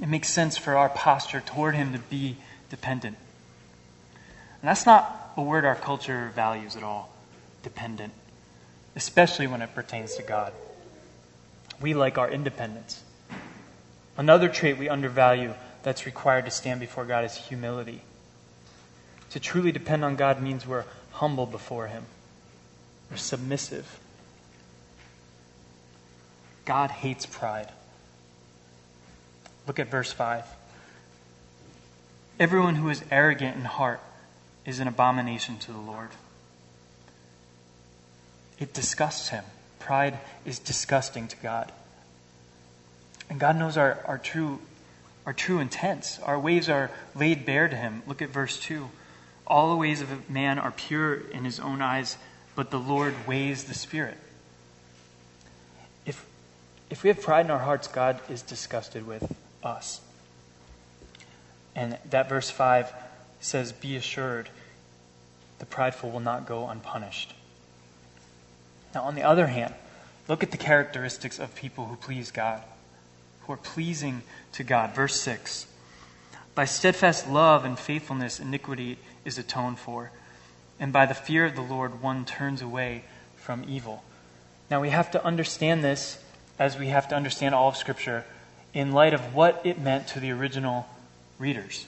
it 0.00 0.08
makes 0.08 0.28
sense 0.28 0.56
for 0.56 0.76
our 0.76 0.88
posture 0.88 1.40
toward 1.40 1.74
Him 1.74 1.92
to 1.92 1.98
be 1.98 2.36
dependent. 2.68 3.16
And 4.60 4.68
that's 4.68 4.86
not 4.86 5.32
a 5.36 5.42
word 5.42 5.64
our 5.64 5.76
culture 5.76 6.30
values 6.34 6.76
at 6.76 6.82
all 6.82 7.10
dependent, 7.62 8.12
especially 8.96 9.46
when 9.46 9.62
it 9.62 9.74
pertains 9.74 10.16
to 10.16 10.22
God. 10.22 10.52
We 11.80 11.94
like 11.94 12.18
our 12.18 12.30
independence. 12.30 13.02
Another 14.16 14.48
trait 14.48 14.78
we 14.78 14.88
undervalue 14.88 15.54
that's 15.82 16.06
required 16.06 16.44
to 16.44 16.50
stand 16.50 16.80
before 16.80 17.04
God 17.04 17.24
is 17.24 17.36
humility. 17.36 18.02
To 19.30 19.40
truly 19.40 19.72
depend 19.72 20.04
on 20.04 20.16
God 20.16 20.40
means 20.40 20.66
we're 20.66 20.84
humble 21.12 21.46
before 21.46 21.88
Him, 21.88 22.04
we're 23.10 23.16
submissive. 23.16 24.00
God 26.64 26.90
hates 26.90 27.26
pride. 27.26 27.70
Look 29.66 29.78
at 29.78 29.88
verse 29.88 30.12
5. 30.12 30.44
Everyone 32.40 32.76
who 32.76 32.88
is 32.88 33.04
arrogant 33.10 33.56
in 33.56 33.64
heart 33.64 34.00
is 34.64 34.80
an 34.80 34.88
abomination 34.88 35.58
to 35.58 35.72
the 35.72 35.78
Lord. 35.78 36.10
It 38.58 38.72
disgusts 38.72 39.28
him. 39.28 39.44
Pride 39.78 40.18
is 40.44 40.58
disgusting 40.58 41.28
to 41.28 41.36
God. 41.36 41.70
And 43.30 43.40
God 43.40 43.56
knows 43.56 43.76
our, 43.76 44.00
our 44.06 44.18
true 44.18 44.60
our 45.26 45.32
true 45.32 45.58
intents. 45.58 46.18
Our 46.20 46.38
ways 46.38 46.68
are 46.68 46.90
laid 47.14 47.46
bare 47.46 47.68
to 47.68 47.76
him. 47.76 48.02
Look 48.06 48.20
at 48.20 48.28
verse 48.28 48.60
2. 48.60 48.90
All 49.46 49.70
the 49.70 49.76
ways 49.76 50.00
of 50.00 50.30
man 50.30 50.58
are 50.58 50.70
pure 50.70 51.14
in 51.14 51.44
his 51.44 51.60
own 51.60 51.82
eyes, 51.82 52.16
but 52.54 52.70
the 52.70 52.78
Lord 52.78 53.14
weighs 53.26 53.64
the 53.64 53.74
Spirit. 53.74 54.18
If, 56.06 56.24
if 56.90 57.02
we 57.02 57.08
have 57.08 57.20
pride 57.20 57.46
in 57.46 57.50
our 57.50 57.58
hearts, 57.58 57.88
God 57.88 58.20
is 58.28 58.42
disgusted 58.42 59.06
with 59.06 59.34
us. 59.62 60.00
And 61.74 61.98
that 62.10 62.28
verse 62.28 62.50
5 62.50 62.92
says, 63.40 63.72
Be 63.72 63.96
assured, 63.96 64.48
the 65.58 65.66
prideful 65.66 66.10
will 66.10 66.20
not 66.20 66.46
go 66.46 66.68
unpunished. 66.68 67.34
Now, 68.94 69.02
on 69.02 69.14
the 69.14 69.22
other 69.22 69.48
hand, 69.48 69.74
look 70.28 70.42
at 70.42 70.50
the 70.50 70.56
characteristics 70.56 71.38
of 71.38 71.54
people 71.54 71.86
who 71.86 71.96
please 71.96 72.30
God, 72.30 72.62
who 73.46 73.52
are 73.52 73.58
pleasing 73.58 74.22
to 74.52 74.64
God. 74.64 74.94
Verse 74.94 75.20
6 75.20 75.66
By 76.54 76.64
steadfast 76.64 77.28
love 77.28 77.64
and 77.64 77.78
faithfulness, 77.78 78.40
iniquity 78.40 78.98
is 79.24 79.38
atoned 79.38 79.78
for, 79.78 80.10
and 80.78 80.92
by 80.92 81.06
the 81.06 81.14
fear 81.14 81.44
of 81.46 81.54
the 81.54 81.62
Lord, 81.62 82.02
one 82.02 82.24
turns 82.24 82.62
away 82.62 83.04
from 83.36 83.64
evil. 83.68 84.02
Now, 84.70 84.80
we 84.80 84.90
have 84.90 85.10
to 85.12 85.24
understand 85.24 85.84
this 85.84 86.18
as 86.58 86.78
we 86.78 86.88
have 86.88 87.08
to 87.08 87.14
understand 87.14 87.54
all 87.54 87.68
of 87.68 87.76
Scripture 87.76 88.24
in 88.72 88.92
light 88.92 89.14
of 89.14 89.34
what 89.34 89.60
it 89.64 89.78
meant 89.78 90.08
to 90.08 90.20
the 90.20 90.30
original 90.30 90.86
readers. 91.38 91.86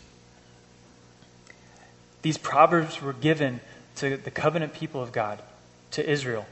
These 2.22 2.38
proverbs 2.38 3.00
were 3.00 3.12
given 3.12 3.60
to 3.96 4.16
the 4.16 4.30
covenant 4.30 4.74
people 4.74 5.02
of 5.02 5.12
God, 5.12 5.40
to 5.92 6.08
Israel. 6.08 6.46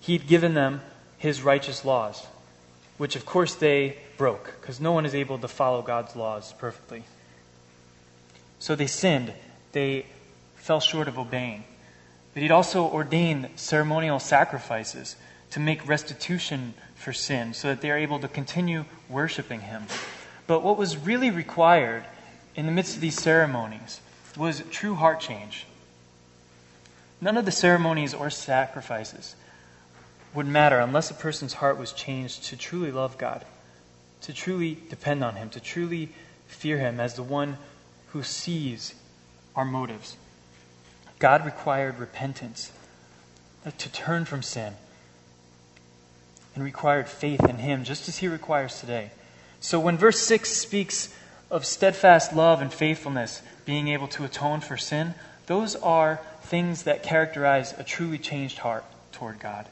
He'd 0.00 0.26
given 0.26 0.54
them 0.54 0.80
his 1.18 1.42
righteous 1.42 1.84
laws, 1.84 2.26
which 2.98 3.16
of 3.16 3.24
course 3.24 3.54
they 3.54 3.98
broke, 4.16 4.56
because 4.60 4.80
no 4.80 4.92
one 4.92 5.06
is 5.06 5.14
able 5.14 5.38
to 5.38 5.48
follow 5.48 5.82
God's 5.82 6.16
laws 6.16 6.52
perfectly. 6.54 7.04
So 8.58 8.74
they 8.74 8.86
sinned. 8.86 9.32
They 9.72 10.06
fell 10.56 10.80
short 10.80 11.08
of 11.08 11.18
obeying. 11.18 11.64
But 12.32 12.42
he'd 12.42 12.50
also 12.50 12.84
ordained 12.84 13.50
ceremonial 13.56 14.18
sacrifices 14.18 15.16
to 15.50 15.60
make 15.60 15.86
restitution 15.86 16.74
for 16.94 17.12
sin 17.12 17.54
so 17.54 17.68
that 17.68 17.80
they 17.80 17.90
are 17.90 17.98
able 17.98 18.18
to 18.20 18.28
continue 18.28 18.86
worshiping 19.08 19.60
him. 19.60 19.84
But 20.46 20.62
what 20.62 20.76
was 20.76 20.96
really 20.96 21.30
required 21.30 22.04
in 22.56 22.66
the 22.66 22.72
midst 22.72 22.96
of 22.96 23.00
these 23.00 23.20
ceremonies 23.20 24.00
was 24.36 24.62
true 24.70 24.94
heart 24.94 25.20
change. 25.20 25.66
None 27.20 27.36
of 27.36 27.44
the 27.44 27.52
ceremonies 27.52 28.14
or 28.14 28.30
sacrifices 28.30 29.36
would 30.34 30.46
matter 30.46 30.78
unless 30.78 31.10
a 31.10 31.14
person's 31.14 31.54
heart 31.54 31.78
was 31.78 31.92
changed 31.92 32.44
to 32.44 32.56
truly 32.56 32.90
love 32.90 33.16
God, 33.16 33.44
to 34.24 34.32
truly 34.32 34.78
depend 34.88 35.22
on 35.22 35.36
Him, 35.36 35.50
to 35.50 35.60
truly 35.60 36.08
fear 36.46 36.78
Him 36.78 36.98
as 36.98 37.14
the 37.14 37.22
one 37.22 37.58
who 38.08 38.22
sees 38.22 38.94
our 39.54 39.64
motives. 39.64 40.16
God 41.18 41.44
required 41.44 41.98
repentance, 41.98 42.72
uh, 43.66 43.70
to 43.78 43.92
turn 43.92 44.24
from 44.24 44.42
sin, 44.42 44.74
and 46.54 46.64
required 46.64 47.08
faith 47.08 47.44
in 47.44 47.58
Him, 47.58 47.84
just 47.84 48.08
as 48.08 48.18
He 48.18 48.28
requires 48.28 48.80
today. 48.80 49.10
So 49.60 49.78
when 49.78 49.98
verse 49.98 50.20
6 50.20 50.50
speaks 50.50 51.14
of 51.50 51.64
steadfast 51.64 52.32
love 52.32 52.60
and 52.60 52.72
faithfulness 52.72 53.42
being 53.64 53.88
able 53.88 54.08
to 54.08 54.24
atone 54.24 54.60
for 54.60 54.76
sin, 54.76 55.14
those 55.46 55.76
are 55.76 56.20
things 56.42 56.84
that 56.84 57.02
characterize 57.02 57.74
a 57.78 57.84
truly 57.84 58.18
changed 58.18 58.58
heart 58.58 58.84
toward 59.12 59.38
God. 59.38 59.66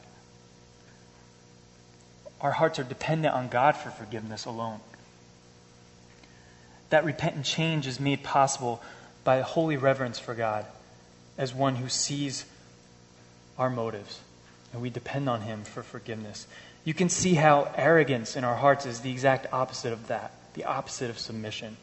Our 2.43 2.51
hearts 2.51 2.79
are 2.79 2.85
dependent 2.85 3.35
on 3.35 3.49
God 3.49 3.77
for 3.77 3.91
forgiveness 3.91 4.45
alone. 4.45 4.81
That 6.91 7.05
repentant 7.05 7.47
change 7.47 7.87
is 7.87 8.01
made 8.01 8.23
possible 8.23 8.83
by 9.25 9.37
a 9.37 9.43
holy 9.43 9.77
reverence 9.77 10.19
for 10.19 10.35
God 10.35 10.67
as 11.39 11.55
one 11.55 11.77
who 11.77 11.89
sees 11.89 12.45
our 13.57 13.71
motives, 13.71 14.21
and 14.73 14.83
we 14.83 14.91
depend 14.91 15.29
on 15.29 15.43
Him 15.43 15.63
for 15.63 15.83
forgiveness. 15.83 16.47
You 16.85 16.95
can 16.95 17.09
see 17.09 17.35
how 17.35 17.73
arrogance 17.77 18.37
in 18.37 18.45
our 18.45 18.57
hearts 18.57 18.87
is 18.87 19.01
the 19.01 19.11
exact 19.11 19.47
opposite 19.53 19.93
of 19.93 20.09
that, 20.09 20.33
the 20.55 20.65
opposite 20.65 21.11
of 21.11 21.19
submission. 21.19 21.77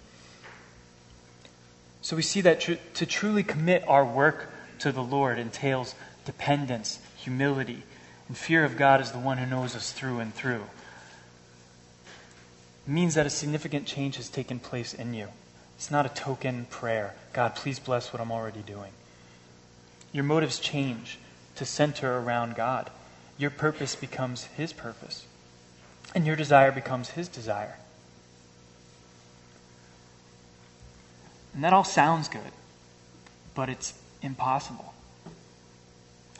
So 2.01 2.15
we 2.15 2.21
see 2.21 2.41
that 2.41 2.59
tr- 2.59 2.73
to 2.95 3.05
truly 3.05 3.43
commit 3.43 3.87
our 3.87 4.05
work 4.05 4.49
to 4.79 4.91
the 4.91 5.03
Lord 5.03 5.39
entails 5.39 5.95
dependence, 6.25 6.99
humility, 7.17 7.83
and 8.29 8.37
fear 8.37 8.63
of 8.63 8.77
God 8.77 9.01
is 9.01 9.11
the 9.11 9.19
one 9.19 9.39
who 9.39 9.45
knows 9.45 9.75
us 9.75 9.91
through 9.91 10.19
and 10.19 10.33
through. 10.33 10.63
It 12.87 12.91
means 12.91 13.15
that 13.15 13.25
a 13.25 13.29
significant 13.29 13.87
change 13.87 14.15
has 14.15 14.29
taken 14.29 14.59
place 14.59 14.93
in 14.93 15.13
you. 15.13 15.27
It's 15.75 15.91
not 15.91 16.05
a 16.05 16.09
token 16.09 16.65
prayer. 16.69 17.15
God, 17.33 17.55
please 17.55 17.79
bless 17.79 18.13
what 18.13 18.21
I'm 18.21 18.31
already 18.31 18.61
doing. 18.61 18.91
Your 20.11 20.23
motives 20.23 20.59
change 20.59 21.17
to 21.55 21.65
center 21.65 22.17
around 22.17 22.55
God. 22.55 22.89
Your 23.37 23.49
purpose 23.49 23.95
becomes 23.95 24.43
His 24.43 24.73
purpose, 24.73 25.25
and 26.13 26.27
your 26.27 26.35
desire 26.35 26.71
becomes 26.71 27.09
His 27.09 27.27
desire. 27.27 27.77
And 31.53 31.63
that 31.63 31.73
all 31.73 31.83
sounds 31.83 32.29
good, 32.29 32.51
but 33.55 33.69
it's 33.69 33.93
impossible. 34.21 34.93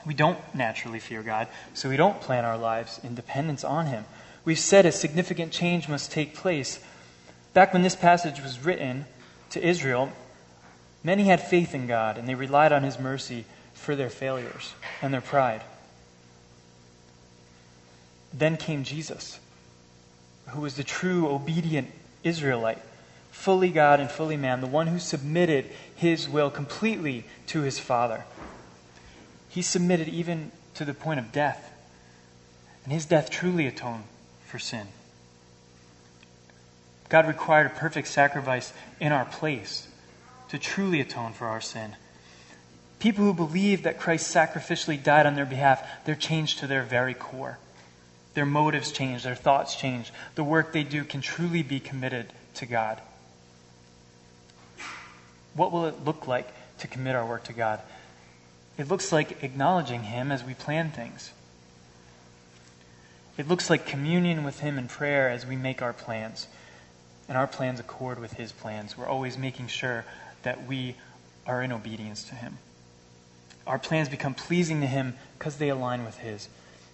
We 0.10 0.16
don't 0.16 0.40
naturally 0.56 0.98
fear 0.98 1.22
God, 1.22 1.48
so 1.76 1.88
we 1.88 1.96
don't 1.96 2.20
plan 2.20 2.44
our 2.44 2.58
lives 2.58 3.00
in 3.04 3.14
dependence 3.14 3.64
on 3.64 3.86
Him. 3.86 4.06
We've 4.44 4.58
said 4.58 4.88
a 4.88 4.92
significant 4.92 5.52
change 5.52 5.88
must 5.88 6.12
take 6.12 6.34
place. 6.34 6.84
Back 7.54 7.74
when 7.74 7.84
this 7.84 7.96
passage 7.96 8.42
was 8.42 8.66
written 8.66 9.06
to 9.52 9.64
Israel, 9.64 10.12
many 11.04 11.26
had 11.26 11.40
faith 11.40 11.76
in 11.76 11.86
God 11.86 12.18
and 12.18 12.28
they 12.28 12.34
relied 12.34 12.72
on 12.72 12.82
His 12.82 12.98
mercy 12.98 13.46
for 13.76 13.96
their 13.96 14.10
failures 14.10 14.74
and 15.04 15.14
their 15.14 15.22
pride. 15.22 15.62
Then 18.34 18.58
came 18.58 18.84
Jesus, 18.84 19.40
who 20.48 20.62
was 20.62 20.74
the 20.74 20.84
true, 20.84 21.30
obedient 21.30 21.92
Israelite, 22.24 22.80
fully 23.30 23.70
God 23.70 24.00
and 24.00 24.10
fully 24.10 24.38
man, 24.38 24.62
the 24.62 24.66
one 24.66 24.88
who 24.88 24.98
submitted 24.98 25.70
his 25.96 26.28
will 26.28 26.50
completely 26.50 27.26
to 27.46 27.62
his 27.62 27.78
Father. 27.78 28.26
He 29.50 29.62
submitted 29.62 30.08
even 30.08 30.52
to 30.76 30.86
the 30.86 30.94
point 30.94 31.20
of 31.20 31.32
death. 31.32 31.74
And 32.84 32.94
his 32.94 33.06
death 33.06 33.30
truly 33.30 33.68
atoned 33.68 34.04
for 34.46 34.60
sin. 34.60 34.88
God 37.10 37.28
required 37.28 37.68
a 37.68 37.72
perfect 37.72 38.08
sacrifice 38.08 38.72
in 39.00 39.12
our 39.12 39.26
place 39.26 39.88
to 40.50 40.60
truly 40.60 41.02
atone 41.02 41.34
for 41.34 41.48
our 41.48 41.62
sin. 41.62 41.96
People 43.00 43.26
who 43.26 43.34
believe 43.34 43.84
that 43.84 44.00
Christ 44.00 44.34
sacrificially 44.34 45.02
died 45.02 45.26
on 45.26 45.36
their 45.36 45.46
behalf, 45.46 45.88
they're 46.06 46.16
changed 46.16 46.60
to 46.60 46.68
their 46.68 46.84
very 46.84 47.14
core. 47.14 47.58
Their 48.34 48.46
motives 48.46 48.92
change, 48.92 49.24
their 49.24 49.36
thoughts 49.36 49.76
change. 49.76 50.12
The 50.36 50.44
work 50.44 50.72
they 50.72 50.84
do 50.84 51.04
can 51.04 51.22
truly 51.22 51.64
be 51.64 51.80
committed 51.80 52.28
to 52.56 52.66
God. 52.66 53.02
What 55.56 55.72
will 55.72 55.86
it 55.86 56.06
look 56.06 56.28
like 56.28 56.48
to 56.80 56.88
commit 56.88 57.16
our 57.16 57.26
work 57.26 57.46
to 57.46 57.54
God? 57.54 57.80
It 58.80 58.88
looks 58.88 59.12
like 59.12 59.44
acknowledging 59.44 60.04
Him 60.04 60.32
as 60.32 60.42
we 60.42 60.54
plan 60.54 60.90
things. 60.90 61.34
It 63.38 63.46
looks 63.46 63.70
like 63.70 63.86
communion 63.86 64.46
with 64.46 64.62
Him 64.62 64.78
in 64.78 64.88
prayer 64.88 65.30
as 65.30 65.46
we 65.46 65.58
make 65.58 65.82
our 65.82 65.92
plans. 65.92 66.48
And 67.28 67.38
our 67.38 67.46
plans 67.46 67.82
accord 67.82 68.20
with 68.20 68.34
His 68.34 68.54
plans. 68.54 68.98
We're 68.98 69.06
always 69.06 69.38
making 69.38 69.68
sure 69.68 70.06
that 70.44 70.66
we 70.66 70.96
are 71.46 71.62
in 71.62 71.74
obedience 71.74 72.24
to 72.24 72.36
Him. 72.36 72.58
Our 73.68 73.80
plans 73.80 74.08
become 74.08 74.34
pleasing 74.34 74.80
to 74.80 74.88
Him 74.88 75.16
because 75.38 75.58
they 75.58 75.68
align 75.68 76.06
with 76.06 76.18
His. 76.20 76.48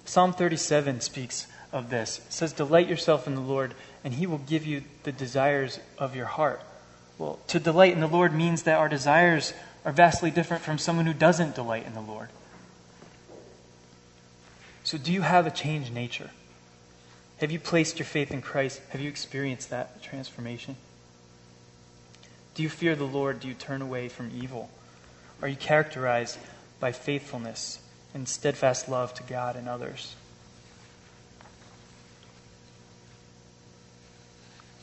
Psalm 0.06 0.34
37 0.34 1.02
speaks 1.02 1.46
of 1.72 1.92
this. 1.92 2.18
It 2.18 2.34
says, 2.34 2.52
Delight 2.52 2.90
yourself 2.90 3.28
in 3.28 3.36
the 3.36 3.42
Lord, 3.42 3.76
and 4.04 4.16
He 4.16 4.26
will 4.26 4.40
give 4.40 4.66
you 4.66 4.82
the 5.04 5.12
desires 5.12 5.80
of 6.00 6.16
your 6.16 6.26
heart. 6.26 6.62
Well, 7.20 7.40
to 7.48 7.60
delight 7.60 7.94
in 7.94 8.00
the 8.00 8.08
Lord 8.08 8.34
means 8.34 8.64
that 8.64 8.80
our 8.80 8.90
desires 8.90 9.54
are 9.86 9.92
vastly 9.92 10.32
different 10.32 10.64
from 10.64 10.80
someone 10.80 11.06
who 11.06 11.14
doesn't 11.14 11.56
delight 11.56 11.86
in 11.86 11.94
the 11.94 12.02
Lord. 12.02 12.30
So, 14.84 14.98
do 14.98 15.14
you 15.14 15.22
have 15.22 15.48
a 15.48 15.52
changed 15.52 15.94
nature? 15.94 16.32
Have 17.38 17.52
you 17.52 17.60
placed 17.60 18.00
your 18.00 18.06
faith 18.06 18.32
in 18.32 18.42
Christ? 18.42 18.82
Have 18.90 19.02
you 19.02 19.10
experienced 19.10 19.70
that 19.70 20.02
transformation? 20.02 20.76
Do 22.56 22.64
you 22.64 22.70
fear 22.70 22.96
the 22.96 23.06
Lord? 23.06 23.40
Do 23.40 23.48
you 23.48 23.54
turn 23.54 23.82
away 23.82 24.10
from 24.10 24.32
evil? 24.34 24.70
Are 25.42 25.48
you 25.48 25.56
characterized 25.56 26.40
by 26.80 26.92
faithfulness 26.92 27.80
and 28.14 28.28
steadfast 28.28 28.88
love 28.90 29.14
to 29.16 29.24
God 29.24 29.56
and 29.56 29.68
others? 29.68 30.16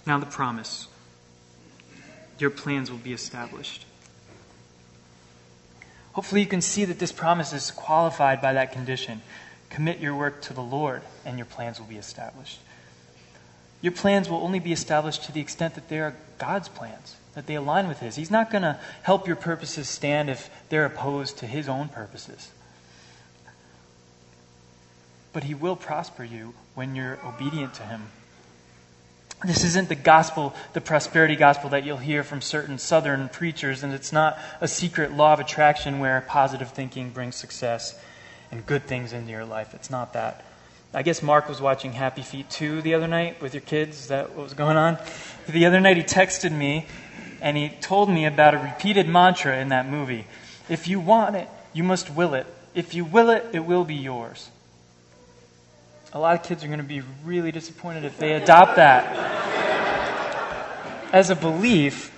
Now, 0.07 0.19
the 0.19 0.27
promise 0.27 0.89
your 2.39 2.51
plans 2.51 2.91
will 2.91 2.99
be 2.99 3.13
established. 3.13 3.87
Hopefully, 6.13 6.43
you 6.43 6.47
can 6.47 6.61
see 6.61 6.85
that 6.85 6.99
this 6.99 7.13
promise 7.13 7.53
is 7.53 7.71
qualified 7.71 8.43
by 8.43 8.53
that 8.53 8.73
condition. 8.73 9.23
Commit 9.71 9.99
your 9.99 10.15
work 10.15 10.43
to 10.43 10.53
the 10.53 10.63
Lord, 10.63 11.03
and 11.25 11.39
your 11.39 11.47
plans 11.47 11.81
will 11.81 11.87
be 11.87 11.97
established. 11.97 12.61
Your 13.81 13.93
plans 13.93 14.29
will 14.29 14.43
only 14.43 14.61
be 14.61 14.73
established 14.73 15.25
to 15.25 15.33
the 15.33 15.41
extent 15.41 15.75
that 15.75 15.89
they 15.89 15.99
are 15.99 16.15
God's 16.39 16.69
plans, 16.69 17.17
that 17.35 17.47
they 17.47 17.55
align 17.55 17.89
with 17.89 18.01
His. 18.01 18.17
He's 18.17 18.31
not 18.31 18.51
going 18.51 18.63
to 18.63 18.79
help 19.03 19.27
your 19.27 19.37
purposes 19.37 19.89
stand 19.89 20.29
if 20.29 20.51
they're 20.69 20.85
opposed 20.85 21.39
to 21.39 21.47
His 21.47 21.69
own 21.69 21.89
purposes. 21.89 22.51
But 25.33 25.45
He 25.45 25.55
will 25.55 25.77
prosper 25.77 26.25
you 26.25 26.53
when 26.75 26.95
you're 26.95 27.19
obedient 27.27 27.75
to 27.75 27.83
Him. 27.85 28.03
This 29.45 29.65
isn't 29.65 29.89
the 29.89 29.97
gospel, 29.97 30.55
the 30.73 30.81
prosperity 30.81 31.35
gospel 31.35 31.71
that 31.71 31.85
you'll 31.85 31.97
hear 31.97 32.23
from 32.23 32.41
certain 32.41 32.79
southern 32.79 33.29
preachers, 33.29 33.83
and 33.83 33.93
it's 33.93 34.13
not 34.13 34.39
a 34.61 34.69
secret 34.69 35.13
law 35.13 35.33
of 35.33 35.41
attraction 35.41 35.99
where 35.99 36.21
positive 36.29 36.71
thinking 36.71 37.11
brings 37.11 37.35
success 37.35 37.99
and 38.53 38.65
good 38.65 38.85
things 38.85 39.13
into 39.13 39.33
your 39.33 39.45
life. 39.45 39.75
It's 39.75 39.91
not 39.91 40.13
that. 40.13 40.45
I 40.95 41.03
guess 41.03 41.23
Mark 41.23 41.49
was 41.49 41.61
watching 41.61 41.93
Happy 41.93 42.23
Feet 42.23 42.51
2 42.51 42.83
the 42.83 42.95
other 42.95 43.09
night 43.09 43.41
with 43.41 43.55
your 43.55 43.63
kids. 43.63 43.99
Is 43.99 44.09
that 44.09 44.37
what 44.37 44.45
was 44.45 44.55
going 44.55 44.77
on? 44.77 44.99
The 45.49 45.67
other 45.67 45.81
night 45.81 45.97
he 45.97 46.03
texted 46.03 46.53
me 46.53 46.87
and 47.41 47.57
he 47.57 47.71
told 47.71 48.11
me 48.11 48.27
about 48.27 48.55
a 48.55 48.59
repeated 48.59 49.09
mantra 49.09 49.59
in 49.59 49.71
that 49.71 49.89
movie. 49.89 50.27
If 50.69 50.87
you 50.87 51.01
want 51.01 51.35
it, 51.35 51.49
you 51.73 51.83
must 51.83 52.11
will 52.11 52.35
it. 52.35 52.47
If 52.75 52.95
you 52.95 53.05
will 53.05 53.31
it, 53.31 53.47
it 53.53 53.61
will 53.61 53.85
be 53.85 53.95
yours. 53.95 54.51
A 56.15 56.19
lot 56.19 56.35
of 56.39 56.43
kids 56.43 56.63
are 56.63 56.67
going 56.67 56.79
to 56.79 56.85
be 56.85 57.03
really 57.25 57.53
disappointed 57.53 58.05
if 58.05 58.19
they 58.19 58.35
adopt 58.35 58.77
that. 58.77 59.17
As 61.11 61.31
a 61.31 61.37
belief, 61.37 62.11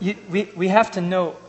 you, 0.00 0.14
we, 0.30 0.48
we 0.54 0.68
have 0.68 0.92
to 0.92 1.00
note 1.00 1.40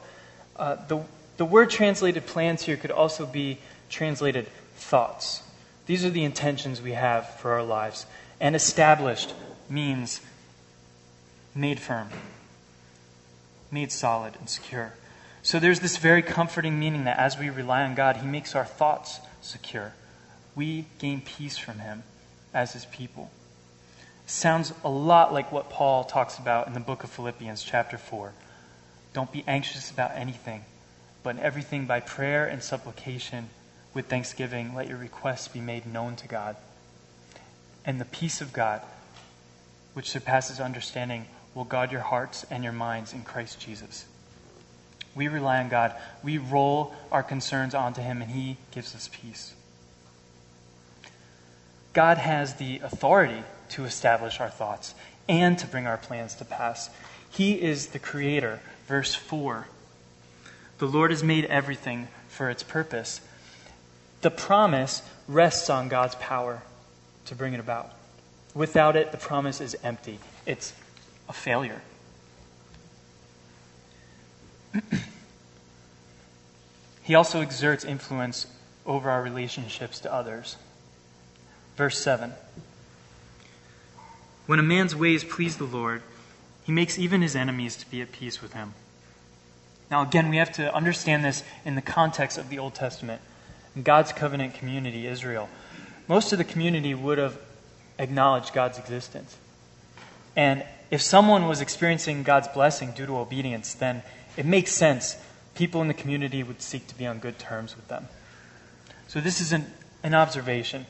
uh, 0.55 0.77
the, 0.87 1.03
the 1.37 1.45
word 1.45 1.69
translated 1.69 2.25
plans 2.25 2.63
here 2.63 2.77
could 2.77 2.89
also 2.89 3.27
be 3.27 3.59
translated 3.89 4.47
thoughts. 4.75 5.43
These 5.85 6.03
are 6.03 6.09
the 6.09 6.23
intentions 6.23 6.81
we 6.81 6.93
have 6.93 7.29
for 7.35 7.51
our 7.53 7.63
lives. 7.63 8.07
And 8.39 8.55
established 8.55 9.33
means 9.69 10.21
made 11.53 11.79
firm, 11.79 12.09
made 13.71 13.91
solid 13.91 14.35
and 14.39 14.49
secure. 14.49 14.93
So 15.43 15.59
there's 15.59 15.79
this 15.79 15.97
very 15.97 16.23
comforting 16.23 16.79
meaning 16.79 17.03
that 17.03 17.19
as 17.19 17.37
we 17.37 17.51
rely 17.51 17.83
on 17.83 17.93
God, 17.93 18.17
He 18.17 18.27
makes 18.27 18.55
our 18.55 18.65
thoughts 18.65 19.19
secure 19.41 19.93
we 20.55 20.85
gain 20.97 21.21
peace 21.21 21.57
from 21.57 21.79
him 21.79 22.03
as 22.53 22.73
his 22.73 22.85
people. 22.85 23.31
Sounds 24.25 24.73
a 24.83 24.89
lot 24.89 25.33
like 25.33 25.51
what 25.51 25.69
Paul 25.69 26.03
talks 26.03 26.37
about 26.37 26.67
in 26.67 26.73
the 26.73 26.79
book 26.79 27.03
of 27.03 27.09
Philippians, 27.09 27.63
chapter 27.63 27.97
4. 27.97 28.33
Don't 29.13 29.31
be 29.31 29.43
anxious 29.47 29.89
about 29.89 30.11
anything, 30.11 30.65
but 31.23 31.35
in 31.35 31.41
everything 31.41 31.85
by 31.85 31.99
prayer 31.99 32.45
and 32.45 32.61
supplication 32.61 33.49
with 33.93 34.05
thanksgiving, 34.05 34.75
let 34.75 34.87
your 34.87 34.97
requests 34.97 35.47
be 35.47 35.59
made 35.59 35.85
known 35.85 36.15
to 36.17 36.27
God. 36.27 36.55
And 37.83 37.99
the 37.99 38.05
peace 38.05 38.39
of 38.39 38.53
God, 38.53 38.81
which 39.93 40.09
surpasses 40.09 40.59
understanding, 40.59 41.25
will 41.55 41.63
guard 41.63 41.91
your 41.91 42.01
hearts 42.01 42.45
and 42.51 42.63
your 42.63 42.73
minds 42.73 43.13
in 43.13 43.23
Christ 43.23 43.59
Jesus. 43.59 44.05
We 45.15 45.27
rely 45.27 45.59
on 45.59 45.69
God. 45.69 45.95
We 46.23 46.37
roll 46.37 46.93
our 47.11 47.23
concerns 47.23 47.73
onto 47.73 48.01
Him, 48.01 48.21
and 48.21 48.29
He 48.29 48.57
gives 48.71 48.93
us 48.95 49.09
peace. 49.11 49.55
God 51.93 52.17
has 52.17 52.55
the 52.55 52.79
authority 52.79 53.43
to 53.69 53.85
establish 53.85 54.39
our 54.39 54.49
thoughts 54.49 54.93
and 55.27 55.57
to 55.59 55.67
bring 55.67 55.87
our 55.87 55.97
plans 55.97 56.35
to 56.35 56.45
pass. 56.45 56.89
He 57.29 57.61
is 57.61 57.87
the 57.87 57.99
creator. 57.99 58.59
Verse 58.87 59.15
4 59.15 59.67
The 60.79 60.87
Lord 60.87 61.11
has 61.11 61.23
made 61.23 61.45
everything 61.45 62.07
for 62.27 62.49
its 62.49 62.63
purpose. 62.63 63.21
The 64.21 64.31
promise 64.31 65.01
rests 65.27 65.69
on 65.69 65.87
God's 65.87 66.15
power 66.15 66.61
to 67.25 67.35
bring 67.35 67.53
it 67.53 67.59
about. 67.59 67.93
Without 68.53 68.95
it, 68.95 69.11
the 69.11 69.17
promise 69.17 69.61
is 69.61 69.77
empty, 69.83 70.19
it's 70.45 70.73
a 71.29 71.33
failure. 71.33 71.81
he 77.03 77.15
also 77.15 77.41
exerts 77.41 77.85
influence 77.85 78.47
over 78.85 79.09
our 79.09 79.21
relationships 79.21 79.99
to 79.99 80.13
others. 80.13 80.57
Verse 81.79 81.97
7 81.99 82.33
When 84.47 84.59
a 84.59 84.63
man's 84.63 84.93
ways 84.93 85.23
please 85.23 85.55
the 85.55 85.63
Lord, 85.63 86.01
he 86.65 86.73
makes 86.73 86.99
even 86.99 87.21
his 87.21 87.37
enemies 87.37 87.77
to 87.77 87.89
be 87.89 88.01
at 88.01 88.11
peace 88.11 88.41
with 88.41 88.51
him. 88.51 88.73
Now, 89.89 90.01
again, 90.01 90.27
we 90.27 90.35
have 90.35 90.51
to 90.55 90.75
understand 90.75 91.23
this 91.23 91.41
in 91.63 91.75
the 91.75 91.81
context 91.81 92.37
of 92.37 92.49
the 92.49 92.59
Old 92.59 92.75
Testament. 92.75 93.21
God's 93.81 94.11
covenant 94.11 94.55
community, 94.55 95.07
Israel. 95.07 95.47
Most 96.09 96.33
of 96.33 96.37
the 96.37 96.43
community 96.43 96.93
would 96.93 97.17
have 97.17 97.39
acknowledged 97.97 98.53
God's 98.53 98.77
existence. 98.77 99.37
And 100.35 100.65
if 100.91 101.01
someone 101.01 101.47
was 101.47 101.61
experiencing 101.61 102.23
God's 102.23 102.49
blessing 102.49 102.91
due 102.91 103.05
to 103.05 103.15
obedience, 103.19 103.73
then 103.73 104.03
it 104.35 104.45
makes 104.45 104.73
sense 104.73 105.15
people 105.55 105.81
in 105.81 105.87
the 105.87 105.93
community 105.93 106.43
would 106.43 106.61
seek 106.61 106.87
to 106.87 106.97
be 106.97 107.07
on 107.07 107.19
good 107.19 107.39
terms 107.39 107.77
with 107.77 107.87
them. 107.87 108.09
So, 109.07 109.21
this 109.21 109.39
is 109.39 109.53
an, 109.53 109.71
an 110.03 110.13
observation 110.13 110.85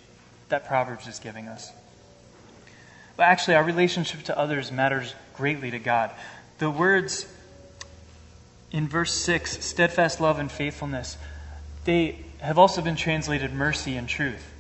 that 0.49 0.67
Proverbs 0.67 1.07
is 1.07 1.19
giving 1.19 1.47
us. 1.47 1.71
But 3.15 3.23
actually, 3.23 3.55
our 3.55 3.63
relationship 3.63 4.23
to 4.23 4.38
others 4.38 4.71
matters 4.71 5.13
greatly 5.35 5.71
to 5.71 5.79
God. 5.79 6.12
The 6.59 6.69
words 6.69 7.25
in 8.71 8.88
verse 8.88 9.13
6, 9.13 9.65
steadfast 9.65 10.21
love 10.21 10.39
and 10.39 10.51
faithfulness, 10.51 11.17
they 11.85 12.23
have 12.39 12.57
also 12.57 12.81
been 12.81 12.95
translated 12.95 13.53
mercy 13.53 13.95
and 13.95 14.07
truth. 14.07 14.53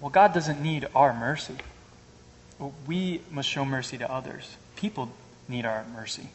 Well, 0.00 0.10
God 0.10 0.34
doesn't 0.34 0.60
need 0.60 0.86
our 0.94 1.14
mercy. 1.14 1.54
We 2.86 3.20
must 3.30 3.48
show 3.48 3.64
mercy 3.64 3.98
to 3.98 4.10
others. 4.10 4.56
People 4.76 5.10
need 5.48 5.64
our 5.64 5.84
mercy. 5.94 6.28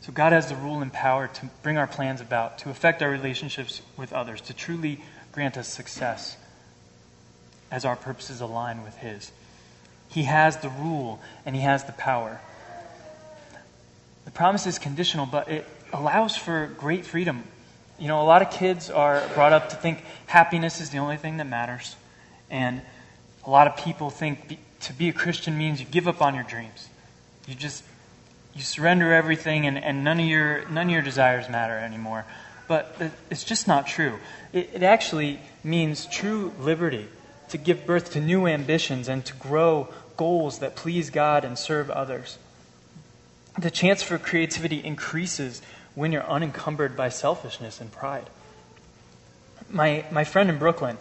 So 0.00 0.12
God 0.12 0.32
has 0.32 0.48
the 0.48 0.56
rule 0.56 0.80
and 0.80 0.92
power 0.92 1.28
to 1.28 1.50
bring 1.62 1.76
our 1.76 1.86
plans 1.86 2.20
about, 2.20 2.58
to 2.58 2.70
affect 2.70 3.02
our 3.02 3.10
relationships 3.10 3.82
with 3.96 4.12
others, 4.12 4.40
to 4.42 4.54
truly 4.54 5.02
grant 5.32 5.56
us 5.56 5.68
success 5.68 6.36
as 7.70 7.84
our 7.84 7.96
purposes 7.96 8.40
align 8.40 8.82
with 8.82 8.96
His. 8.96 9.30
He 10.08 10.24
has 10.24 10.56
the 10.58 10.70
rule 10.70 11.20
and 11.44 11.54
He 11.54 11.62
has 11.62 11.84
the 11.84 11.92
power. 11.92 12.40
The 14.24 14.30
promise 14.30 14.66
is 14.66 14.78
conditional, 14.78 15.26
but 15.26 15.48
it 15.48 15.66
allows 15.92 16.36
for 16.36 16.70
great 16.78 17.04
freedom. 17.04 17.44
You 17.98 18.08
know, 18.08 18.22
a 18.22 18.24
lot 18.24 18.42
of 18.42 18.50
kids 18.50 18.90
are 18.90 19.26
brought 19.34 19.52
up 19.52 19.70
to 19.70 19.76
think 19.76 20.02
happiness 20.26 20.80
is 20.80 20.90
the 20.90 20.98
only 20.98 21.18
thing 21.18 21.36
that 21.36 21.46
matters. 21.46 21.96
And 22.48 22.80
a 23.44 23.50
lot 23.50 23.66
of 23.66 23.76
people 23.76 24.10
think 24.10 24.48
be, 24.48 24.58
to 24.80 24.92
be 24.92 25.08
a 25.10 25.12
Christian 25.12 25.58
means 25.58 25.80
you 25.80 25.86
give 25.86 26.08
up 26.08 26.22
on 26.22 26.34
your 26.34 26.44
dreams. 26.44 26.88
You 27.46 27.54
just 27.54 27.84
you 28.54 28.62
surrender 28.62 29.12
everything 29.12 29.66
and, 29.66 29.78
and 29.78 30.04
none, 30.04 30.20
of 30.20 30.26
your, 30.26 30.68
none 30.68 30.86
of 30.86 30.92
your 30.92 31.02
desires 31.02 31.48
matter 31.48 31.78
anymore. 31.78 32.24
But 32.68 32.96
it's 33.30 33.44
just 33.44 33.66
not 33.66 33.86
true. 33.86 34.18
It, 34.52 34.70
it 34.74 34.82
actually 34.82 35.40
means 35.64 36.06
true 36.06 36.52
liberty 36.58 37.08
to 37.50 37.58
give 37.58 37.86
birth 37.86 38.12
to 38.12 38.20
new 38.20 38.46
ambitions 38.46 39.08
and 39.08 39.24
to 39.24 39.34
grow 39.34 39.88
goals 40.16 40.58
that 40.60 40.76
please 40.76 41.10
God 41.10 41.44
and 41.44 41.58
serve 41.58 41.90
others. 41.90 42.38
The 43.58 43.70
chance 43.70 44.02
for 44.02 44.18
creativity 44.18 44.84
increases 44.84 45.62
when 45.94 46.12
you're 46.12 46.26
unencumbered 46.26 46.96
by 46.96 47.08
selfishness 47.08 47.80
and 47.80 47.90
pride. 47.90 48.30
My, 49.68 50.04
my 50.10 50.24
friend 50.24 50.48
in 50.48 50.58
Brooklyn, 50.58 50.98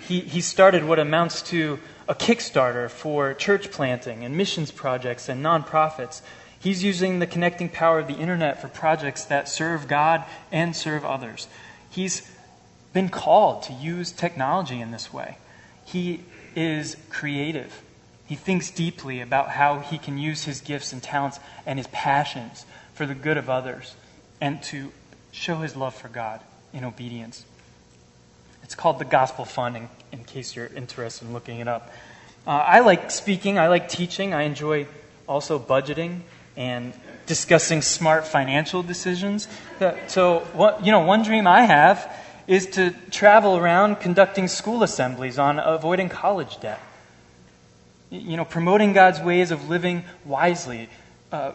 he, 0.00 0.20
he 0.20 0.40
started 0.40 0.84
what 0.84 0.98
amounts 0.98 1.42
to 1.42 1.78
a 2.08 2.14
Kickstarter 2.14 2.90
for 2.90 3.34
church 3.34 3.70
planting 3.70 4.24
and 4.24 4.36
missions 4.36 4.70
projects 4.70 5.28
and 5.28 5.44
nonprofits 5.44 6.22
He's 6.60 6.84
using 6.84 7.18
the 7.18 7.26
connecting 7.26 7.70
power 7.70 7.98
of 7.98 8.06
the 8.06 8.16
internet 8.16 8.60
for 8.60 8.68
projects 8.68 9.24
that 9.24 9.48
serve 9.48 9.88
God 9.88 10.24
and 10.52 10.76
serve 10.76 11.06
others. 11.06 11.48
He's 11.88 12.30
been 12.92 13.08
called 13.08 13.62
to 13.64 13.72
use 13.72 14.12
technology 14.12 14.80
in 14.80 14.90
this 14.90 15.12
way. 15.12 15.38
He 15.86 16.20
is 16.54 16.96
creative. 17.08 17.82
He 18.26 18.34
thinks 18.34 18.70
deeply 18.70 19.22
about 19.22 19.48
how 19.48 19.78
he 19.78 19.96
can 19.96 20.18
use 20.18 20.44
his 20.44 20.60
gifts 20.60 20.92
and 20.92 21.02
talents 21.02 21.40
and 21.64 21.78
his 21.78 21.88
passions 21.88 22.66
for 22.92 23.06
the 23.06 23.14
good 23.14 23.38
of 23.38 23.48
others 23.48 23.96
and 24.40 24.62
to 24.64 24.92
show 25.32 25.56
his 25.56 25.74
love 25.74 25.94
for 25.94 26.08
God 26.08 26.40
in 26.74 26.84
obedience. 26.84 27.44
It's 28.62 28.74
called 28.74 28.98
the 28.98 29.06
Gospel 29.06 29.46
Fund, 29.46 29.76
in, 29.76 29.88
in 30.12 30.24
case 30.24 30.54
you're 30.54 30.66
interested 30.66 31.26
in 31.26 31.32
looking 31.32 31.60
it 31.60 31.68
up. 31.68 31.90
Uh, 32.46 32.50
I 32.50 32.80
like 32.80 33.10
speaking, 33.10 33.58
I 33.58 33.68
like 33.68 33.88
teaching, 33.88 34.34
I 34.34 34.42
enjoy 34.42 34.86
also 35.26 35.58
budgeting 35.58 36.20
and 36.56 36.92
discussing 37.26 37.82
smart 37.82 38.26
financial 38.26 38.82
decisions. 38.82 39.48
So, 40.08 40.40
what, 40.52 40.84
you 40.84 40.92
know, 40.92 41.00
one 41.00 41.22
dream 41.22 41.46
I 41.46 41.62
have 41.62 42.10
is 42.46 42.66
to 42.66 42.90
travel 43.10 43.56
around 43.56 44.00
conducting 44.00 44.48
school 44.48 44.82
assemblies 44.82 45.38
on 45.38 45.58
avoiding 45.58 46.08
college 46.08 46.58
debt. 46.60 46.80
you 48.10 48.36
know, 48.36 48.44
promoting 48.44 48.92
God's 48.92 49.20
ways 49.20 49.52
of 49.52 49.68
living 49.68 50.04
wisely, 50.24 50.88
uh, 51.30 51.52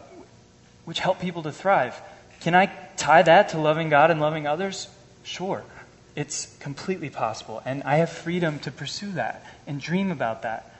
which 0.85 0.99
help 0.99 1.19
people 1.19 1.43
to 1.43 1.51
thrive. 1.51 1.99
Can 2.39 2.55
I 2.55 2.67
tie 2.95 3.21
that 3.23 3.49
to 3.49 3.57
loving 3.57 3.89
God 3.89 4.09
and 4.09 4.21
loving 4.21 4.47
others? 4.47 4.87
Sure. 5.23 5.63
It's 6.15 6.55
completely 6.59 7.09
possible. 7.09 7.61
And 7.65 7.83
I 7.83 7.97
have 7.97 8.09
freedom 8.09 8.59
to 8.59 8.71
pursue 8.71 9.11
that 9.13 9.45
and 9.67 9.81
dream 9.81 10.11
about 10.11 10.43
that. 10.43 10.74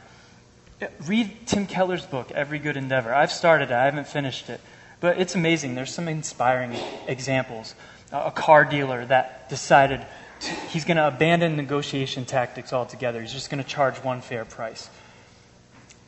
Read 1.05 1.47
Tim 1.47 1.67
Keller's 1.67 2.05
book, 2.05 2.31
Every 2.31 2.59
Good 2.59 2.77
Endeavor. 2.77 3.13
I've 3.13 3.31
started 3.31 3.71
it, 3.71 3.73
I 3.73 3.85
haven't 3.85 4.07
finished 4.07 4.49
it. 4.49 4.59
But 4.99 5.19
it's 5.19 5.35
amazing. 5.35 5.75
There's 5.75 5.93
some 5.93 6.07
inspiring 6.07 6.75
examples. 7.07 7.75
a 8.11 8.31
car 8.31 8.65
dealer 8.65 9.05
that 9.05 9.49
decided 9.49 10.05
to, 10.41 10.51
he's 10.69 10.85
going 10.85 10.97
to 10.97 11.07
abandon 11.07 11.55
negotiation 11.55 12.25
tactics 12.25 12.73
altogether. 12.73 13.21
He's 13.21 13.33
just 13.33 13.49
going 13.49 13.63
to 13.63 13.69
charge 13.69 13.97
one 13.97 14.21
fair 14.21 14.45
price. 14.45 14.89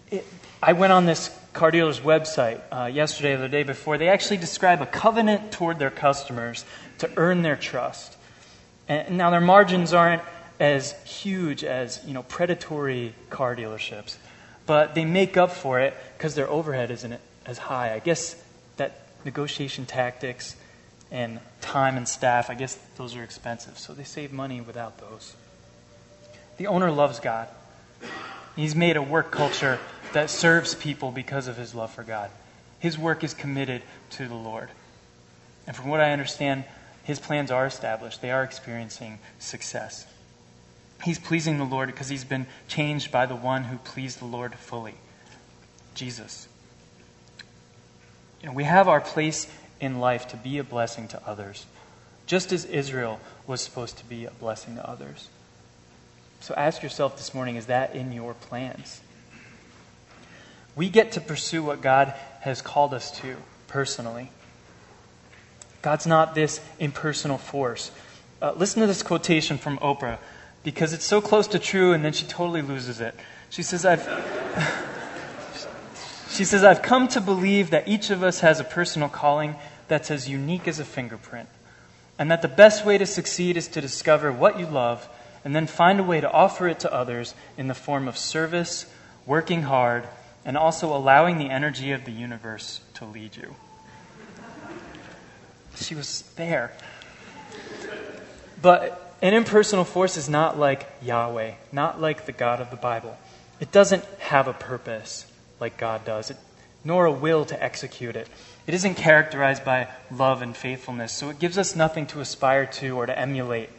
It, 0.09 0.25
I 0.63 0.73
went 0.73 0.93
on 0.93 1.05
this 1.05 1.37
car 1.53 1.71
dealer's 1.71 1.99
website 1.99 2.61
uh, 2.71 2.85
yesterday 2.85 3.33
or 3.33 3.37
the 3.37 3.49
day 3.49 3.63
before. 3.63 3.97
They 3.97 4.09
actually 4.09 4.37
describe 4.37 4.81
a 4.81 4.85
covenant 4.85 5.51
toward 5.51 5.79
their 5.79 5.91
customers 5.91 6.65
to 6.99 7.09
earn 7.17 7.41
their 7.41 7.55
trust. 7.55 8.17
And 8.87 9.17
now 9.17 9.29
their 9.29 9.41
margins 9.41 9.93
aren't 9.93 10.21
as 10.59 10.93
huge 11.03 11.63
as 11.63 12.01
you 12.05 12.13
know 12.13 12.23
predatory 12.23 13.13
car 13.29 13.55
dealerships, 13.55 14.17
but 14.67 14.93
they 14.93 15.05
make 15.05 15.37
up 15.37 15.51
for 15.51 15.79
it 15.79 15.95
because 16.17 16.35
their 16.35 16.47
overhead 16.47 16.91
isn't 16.91 17.19
as 17.45 17.57
high. 17.57 17.93
I 17.93 17.99
guess 17.99 18.35
that 18.75 18.99
negotiation 19.25 19.85
tactics 19.85 20.55
and 21.09 21.39
time 21.61 21.97
and 21.97 22.07
staff, 22.07 22.49
I 22.49 22.53
guess 22.53 22.77
those 22.97 23.15
are 23.15 23.23
expensive, 23.23 23.79
so 23.79 23.93
they 23.93 24.03
save 24.03 24.31
money 24.31 24.61
without 24.61 24.99
those. 24.99 25.35
The 26.57 26.67
owner 26.67 26.91
loves 26.91 27.19
God. 27.19 27.47
He's 28.55 28.75
made 28.75 28.97
a 28.97 29.01
work 29.01 29.31
culture 29.31 29.79
that 30.13 30.29
serves 30.29 30.75
people 30.75 31.11
because 31.11 31.47
of 31.47 31.57
his 31.57 31.73
love 31.73 31.91
for 31.91 32.03
God. 32.03 32.29
His 32.79 32.97
work 32.97 33.23
is 33.23 33.33
committed 33.33 33.83
to 34.11 34.27
the 34.27 34.35
Lord. 34.35 34.69
And 35.65 35.75
from 35.75 35.89
what 35.89 36.01
I 36.01 36.11
understand, 36.11 36.65
his 37.03 37.19
plans 37.19 37.51
are 37.51 37.65
established, 37.65 38.21
they 38.21 38.31
are 38.31 38.43
experiencing 38.43 39.19
success. 39.39 40.05
He's 41.03 41.19
pleasing 41.19 41.57
the 41.57 41.63
Lord 41.63 41.87
because 41.87 42.09
he's 42.09 42.23
been 42.23 42.47
changed 42.67 43.11
by 43.11 43.25
the 43.25 43.35
one 43.35 43.65
who 43.65 43.77
pleased 43.77 44.19
the 44.19 44.25
Lord 44.25 44.55
fully 44.55 44.95
Jesus. 45.93 46.47
You 48.41 48.47
know, 48.47 48.53
we 48.53 48.63
have 48.63 48.87
our 48.87 49.01
place 49.01 49.47
in 49.79 49.99
life 49.99 50.27
to 50.29 50.37
be 50.37 50.57
a 50.57 50.63
blessing 50.63 51.07
to 51.09 51.21
others, 51.27 51.65
just 52.25 52.51
as 52.51 52.65
Israel 52.65 53.19
was 53.45 53.61
supposed 53.61 53.97
to 53.97 54.05
be 54.05 54.25
a 54.25 54.31
blessing 54.31 54.75
to 54.75 54.87
others. 54.87 55.29
So 56.39 56.53
ask 56.55 56.83
yourself 56.83 57.17
this 57.17 57.33
morning 57.33 57.55
is 57.55 57.65
that 57.65 57.95
in 57.95 58.11
your 58.11 58.33
plans? 58.35 59.01
We 60.75 60.89
get 60.89 61.13
to 61.13 61.21
pursue 61.21 61.63
what 61.63 61.81
God 61.81 62.13
has 62.41 62.61
called 62.61 62.93
us 62.93 63.09
to 63.19 63.37
personally. 63.67 64.31
God's 65.81 66.05
not 66.05 66.35
this 66.35 66.61
impersonal 66.79 67.39
force. 67.39 67.91
Uh, 68.39 68.53
listen 68.55 68.81
to 68.81 68.87
this 68.87 69.01
quotation 69.01 69.57
from 69.57 69.79
Oprah 69.79 70.19
because 70.67 70.91
it's 70.91 71.05
so 71.05 71.21
close 71.21 71.47
to 71.47 71.59
true 71.59 71.93
and 71.93 72.03
then 72.03 72.11
she 72.11 72.25
totally 72.25 72.61
loses 72.61 72.99
it. 72.99 73.15
She 73.49 73.63
says, 73.63 73.85
I've. 73.85 74.03
she 76.29 76.43
says, 76.43 76.61
I've 76.61 76.81
come 76.81 77.07
to 77.07 77.21
believe 77.21 77.69
that 77.69 77.87
each 77.87 78.09
of 78.09 78.21
us 78.21 78.41
has 78.41 78.59
a 78.59 78.65
personal 78.65 79.07
calling 79.07 79.55
that's 79.87 80.11
as 80.11 80.27
unique 80.27 80.67
as 80.67 80.81
a 80.81 80.83
fingerprint, 80.83 81.47
and 82.19 82.29
that 82.31 82.41
the 82.41 82.49
best 82.49 82.85
way 82.85 82.97
to 82.97 83.05
succeed 83.05 83.55
is 83.55 83.69
to 83.69 83.79
discover 83.79 84.29
what 84.29 84.59
you 84.59 84.65
love 84.65 85.07
and 85.45 85.55
then 85.55 85.67
find 85.67 86.01
a 86.01 86.03
way 86.03 86.19
to 86.19 86.29
offer 86.29 86.67
it 86.67 86.81
to 86.81 86.93
others 86.93 87.33
in 87.57 87.69
the 87.69 87.73
form 87.73 88.09
of 88.09 88.17
service, 88.17 88.87
working 89.25 89.61
hard, 89.61 90.03
and 90.43 90.57
also 90.57 90.93
allowing 90.93 91.37
the 91.37 91.49
energy 91.49 91.93
of 91.93 92.03
the 92.03 92.11
universe 92.11 92.81
to 92.95 93.05
lead 93.05 93.37
you. 93.37 93.55
She 95.77 95.95
was 95.95 96.23
there. 96.35 96.73
But 98.61 99.06
an 99.21 99.33
impersonal 99.33 99.85
force 99.85 100.17
is 100.17 100.29
not 100.29 100.59
like 100.59 100.87
Yahweh, 101.01 101.53
not 101.71 101.99
like 101.99 102.25
the 102.25 102.31
God 102.31 102.61
of 102.61 102.69
the 102.69 102.77
Bible. 102.77 103.17
It 103.59 103.71
doesn't 103.71 104.05
have 104.19 104.47
a 104.47 104.53
purpose 104.53 105.25
like 105.59 105.77
God 105.77 106.05
does, 106.05 106.29
it, 106.29 106.37
nor 106.83 107.05
a 107.05 107.11
will 107.11 107.45
to 107.45 107.63
execute 107.63 108.15
it. 108.15 108.27
It 108.67 108.73
isn't 108.73 108.95
characterized 108.95 109.65
by 109.65 109.87
love 110.11 110.41
and 110.41 110.55
faithfulness, 110.55 111.13
so 111.13 111.29
it 111.29 111.39
gives 111.39 111.57
us 111.57 111.75
nothing 111.75 112.05
to 112.07 112.19
aspire 112.19 112.65
to 112.65 112.95
or 112.97 113.05
to 113.05 113.17
emulate. 113.17 113.69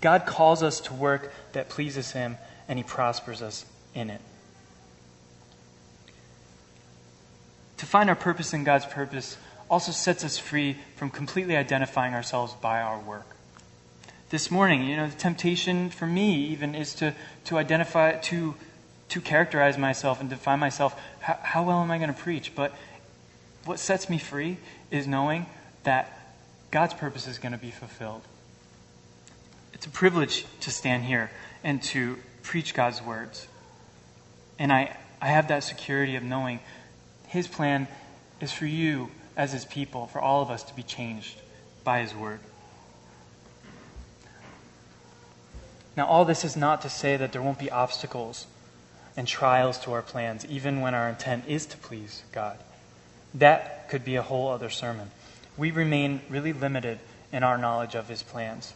God 0.00 0.26
calls 0.26 0.62
us 0.62 0.80
to 0.82 0.94
work 0.94 1.32
that 1.52 1.68
pleases 1.68 2.12
Him, 2.12 2.36
and 2.68 2.78
He 2.78 2.84
prospers 2.84 3.42
us 3.42 3.64
in 3.94 4.10
it. 4.10 4.20
To 7.78 7.86
find 7.86 8.08
our 8.08 8.16
purpose 8.16 8.52
in 8.52 8.62
God's 8.62 8.86
purpose 8.86 9.36
also 9.70 9.90
sets 9.90 10.24
us 10.24 10.38
free 10.38 10.76
from 10.96 11.10
completely 11.10 11.56
identifying 11.56 12.14
ourselves 12.14 12.54
by 12.54 12.80
our 12.80 12.98
work. 13.00 13.37
This 14.30 14.50
morning, 14.50 14.84
you 14.84 14.96
know, 14.96 15.08
the 15.08 15.16
temptation 15.16 15.90
for 15.90 16.06
me 16.06 16.46
even 16.46 16.74
is 16.74 16.94
to, 16.96 17.14
to 17.44 17.56
identify, 17.56 18.12
to, 18.12 18.54
to 19.08 19.20
characterize 19.20 19.78
myself 19.78 20.20
and 20.20 20.28
define 20.28 20.58
myself. 20.58 20.98
How, 21.20 21.38
how 21.42 21.62
well 21.64 21.80
am 21.80 21.90
I 21.90 21.98
going 21.98 22.12
to 22.12 22.20
preach? 22.20 22.54
But 22.54 22.74
what 23.64 23.78
sets 23.78 24.10
me 24.10 24.18
free 24.18 24.58
is 24.90 25.06
knowing 25.06 25.46
that 25.84 26.12
God's 26.70 26.94
purpose 26.94 27.26
is 27.26 27.38
going 27.38 27.52
to 27.52 27.58
be 27.58 27.70
fulfilled. 27.70 28.22
It's 29.72 29.86
a 29.86 29.90
privilege 29.90 30.44
to 30.60 30.70
stand 30.70 31.04
here 31.04 31.30
and 31.64 31.82
to 31.84 32.18
preach 32.42 32.74
God's 32.74 33.00
words. 33.00 33.48
And 34.58 34.72
I, 34.72 34.96
I 35.22 35.28
have 35.28 35.48
that 35.48 35.64
security 35.64 36.16
of 36.16 36.22
knowing 36.22 36.60
His 37.28 37.46
plan 37.46 37.88
is 38.40 38.52
for 38.52 38.66
you 38.66 39.10
as 39.38 39.52
his 39.52 39.64
people, 39.64 40.08
for 40.08 40.20
all 40.20 40.42
of 40.42 40.50
us 40.50 40.64
to 40.64 40.74
be 40.74 40.82
changed 40.82 41.40
by 41.84 42.00
his 42.00 42.14
word. 42.14 42.40
Now, 45.98 46.06
all 46.06 46.24
this 46.24 46.44
is 46.44 46.56
not 46.56 46.82
to 46.82 46.88
say 46.88 47.16
that 47.16 47.32
there 47.32 47.42
won't 47.42 47.58
be 47.58 47.72
obstacles 47.72 48.46
and 49.16 49.26
trials 49.26 49.80
to 49.80 49.92
our 49.94 50.00
plans, 50.00 50.46
even 50.46 50.80
when 50.80 50.94
our 50.94 51.08
intent 51.08 51.46
is 51.48 51.66
to 51.66 51.76
please 51.76 52.22
God. 52.30 52.56
That 53.34 53.88
could 53.88 54.04
be 54.04 54.14
a 54.14 54.22
whole 54.22 54.46
other 54.46 54.70
sermon. 54.70 55.10
We 55.56 55.72
remain 55.72 56.20
really 56.28 56.52
limited 56.52 57.00
in 57.32 57.42
our 57.42 57.58
knowledge 57.58 57.96
of 57.96 58.08
his 58.08 58.22
plans. 58.22 58.74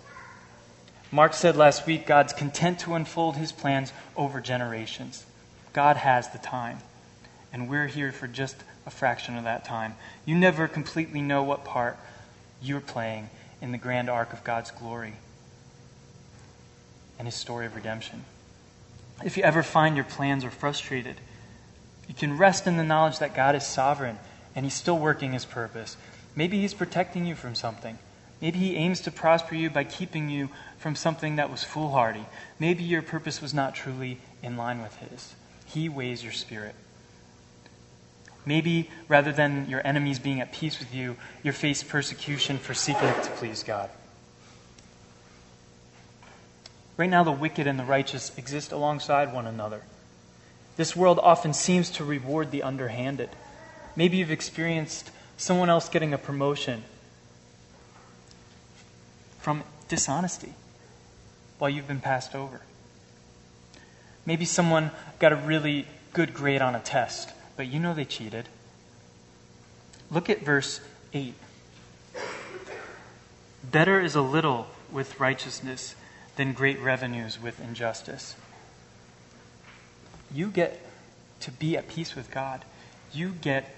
Mark 1.13 1.35
said 1.35 1.55
last 1.55 1.87
week 1.87 2.09
God's 2.09 2.33
content 2.33 2.81
to 2.81 2.95
unfold 2.95 3.37
his 3.37 3.53
plans 3.53 3.93
over 4.17 4.41
generations. 4.41 5.25
God 5.73 5.99
has 5.99 6.29
the 6.31 6.39
time, 6.39 6.81
and 7.53 7.71
we're 7.71 7.87
here 7.87 8.11
for 8.11 8.27
just 8.27 8.57
a 8.85 8.91
fraction 8.91 9.37
of 9.37 9.45
that 9.45 9.65
time. 9.65 9.95
You 10.25 10.35
never 10.35 10.67
completely 10.67 11.21
know 11.21 11.45
what 11.45 11.65
part 11.65 11.97
you're 12.61 12.81
playing 12.81 13.31
in 13.61 13.71
the 13.71 13.79
grand 13.79 14.11
arc 14.11 14.33
of 14.33 14.43
God's 14.43 14.73
glory 14.73 15.15
and 17.23 17.29
his 17.29 17.37
story 17.37 17.67
of 17.67 17.77
redemption. 17.77 18.25
If 19.25 19.37
you 19.37 19.45
ever 19.45 19.63
find 19.63 19.95
your 19.95 20.05
plans 20.05 20.45
are 20.45 20.51
frustrated, 20.51 21.15
you 22.09 22.15
can 22.15 22.37
rest 22.37 22.67
in 22.67 22.77
the 22.77 22.83
knowledge 22.83 23.21
that 23.21 23.33
God 23.33 23.55
is 23.55 23.65
sovereign 23.65 24.19
and 24.57 24.67
he's 24.67 24.75
still 24.75 24.99
working 24.99 25.31
his 25.31 25.45
purpose. 25.45 25.97
Maybe 26.35 26.61
he's 26.61 26.75
protecting 26.75 27.25
you 27.25 27.37
from 27.37 27.55
something. 27.55 27.97
Maybe 28.41 28.59
he 28.59 28.75
aims 28.75 29.03
to 29.03 29.13
prosper 29.13 29.55
you 29.55 29.71
by 29.71 29.85
keeping 29.85 30.31
you 30.31 30.49
from 30.79 30.97
something 30.97 31.37
that 31.37 31.49
was 31.49 31.63
foolhardy. 31.63 32.27
Maybe 32.59 32.83
your 32.83 33.03
purpose 33.03 33.41
was 33.41 33.55
not 33.55 33.77
truly 33.77 34.19
in 34.43 34.57
line 34.57 34.83
with 34.83 34.97
his. 34.97 35.37
He 35.65 35.89
weighs 35.89 36.25
your 36.25 36.33
spirit. 36.33 36.75
Maybe 38.45 38.91
rather 39.07 39.31
than 39.31 39.69
your 39.69 39.87
enemies 39.87 40.19
being 40.19 40.41
at 40.41 40.53
peace 40.53 40.81
with 40.81 40.93
you, 40.93 41.17
you 41.45 41.53
face 41.53 41.85
persecution 41.85 42.59
for 42.59 42.75
seeking 42.75 43.15
to 43.23 43.31
please 43.37 43.63
God. 43.63 43.91
Right 47.03 47.11
now, 47.11 47.25
the 47.25 47.33
wicked 47.33 47.67
and 47.67 47.81
the 47.81 47.85
righteous 47.85 48.31
exist 48.39 48.71
alongside 48.71 49.35
one 49.35 49.45
another. 49.45 49.83
This 50.77 50.95
world 50.95 51.19
often 51.21 51.53
seems 51.53 51.91
to 51.91 52.05
reward 52.05 52.53
the 52.53 52.63
underhanded. 52.63 53.31
Maybe 53.97 54.19
you've 54.19 54.31
experienced 54.31 55.11
someone 55.37 55.69
else 55.69 55.89
getting 55.89 56.15
a 56.15 56.17
promotion 56.17 56.85
from 59.41 59.65
dishonesty 59.89 60.55
while 61.59 61.69
you've 61.69 61.89
been 61.89 61.99
passed 61.99 62.37
over. 62.37 62.61
Maybe 64.25 64.45
someone 64.45 64.93
got 65.19 65.33
a 65.33 65.37
really 65.37 65.89
good 66.13 66.33
grade 66.33 66.63
on 66.63 66.77
a 66.77 66.81
test 66.81 67.33
but 67.57 67.67
you 67.67 67.81
know 67.81 67.95
they 67.95 68.05
cheated. 68.05 68.49
Look 70.09 70.31
at 70.31 70.43
verse 70.45 70.81
8. 71.13 71.35
Better 73.65 73.99
is 73.99 74.15
a 74.15 74.23
little 74.23 74.69
with 74.93 75.19
righteousness 75.19 75.97
than 76.37 76.53
great 76.53 76.81
revenues 76.81 77.41
with 77.41 77.61
injustice. 77.61 78.37
You 80.35 80.49
get 80.49 80.81
to 81.41 81.51
be 81.51 81.77
at 81.77 81.89
peace 81.89 82.15
with 82.15 82.31
God. 82.31 82.65
You 83.13 83.31
get 83.41 83.75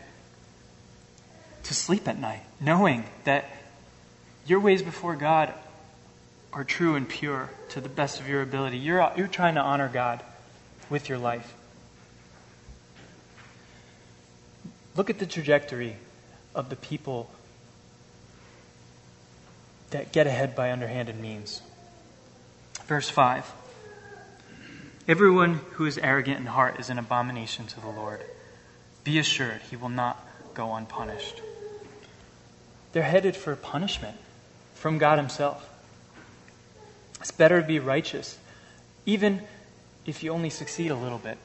to 1.65 1.75
sleep 1.75 2.07
at 2.07 2.19
night, 2.19 2.43
knowing 2.61 3.05
that 3.25 3.47
your 4.47 4.61
ways 4.61 4.83
before 4.83 5.17
God 5.17 5.53
are 6.53 6.65
true 6.65 6.95
and 6.95 7.09
pure 7.09 7.51
to 7.71 7.81
the 7.81 7.89
best 7.89 8.21
of 8.21 8.29
your 8.29 8.43
ability. 8.43 8.79
You're, 8.79 9.11
you're 9.17 9.27
trying 9.27 9.55
to 9.55 9.61
honor 9.61 9.91
God 9.93 10.23
with 10.89 11.09
your 11.09 11.19
life. 11.19 11.55
Look 14.97 15.11
at 15.11 15.19
the 15.19 15.27
trajectory 15.27 15.97
of 16.55 16.71
the 16.71 16.77
people 16.77 17.31
that 19.91 20.13
get 20.13 20.27
ahead 20.27 20.55
by 20.55 20.71
underhanded 20.71 21.19
means. 21.19 21.61
Verse 22.87 23.09
5 23.09 23.53
Everyone 25.07 25.61
who 25.73 25.87
is 25.87 25.99
arrogant 25.99 26.39
in 26.39 26.47
heart 26.47 26.79
is 26.81 26.91
an 26.91 26.99
abomination 26.99 27.67
to 27.67 27.81
the 27.81 27.89
Lord. 27.89 28.21
Be 29.05 29.19
assured 29.19 29.61
he 29.71 29.77
will 29.77 29.91
not 29.91 30.27
go 30.55 30.75
unpunished. 30.75 31.43
They're 32.93 33.03
headed 33.03 33.37
for 33.37 33.57
punishment 33.57 34.17
from 34.75 34.99
God 34.99 35.19
Himself. 35.19 35.69
It's 37.21 37.31
better 37.31 37.61
to 37.61 37.67
be 37.67 37.79
righteous, 37.79 38.39
even 39.07 39.43
if 40.07 40.23
you 40.23 40.31
only 40.31 40.51
succeed 40.51 40.91
a 40.91 40.95
little 40.95 41.19
bit. 41.19 41.39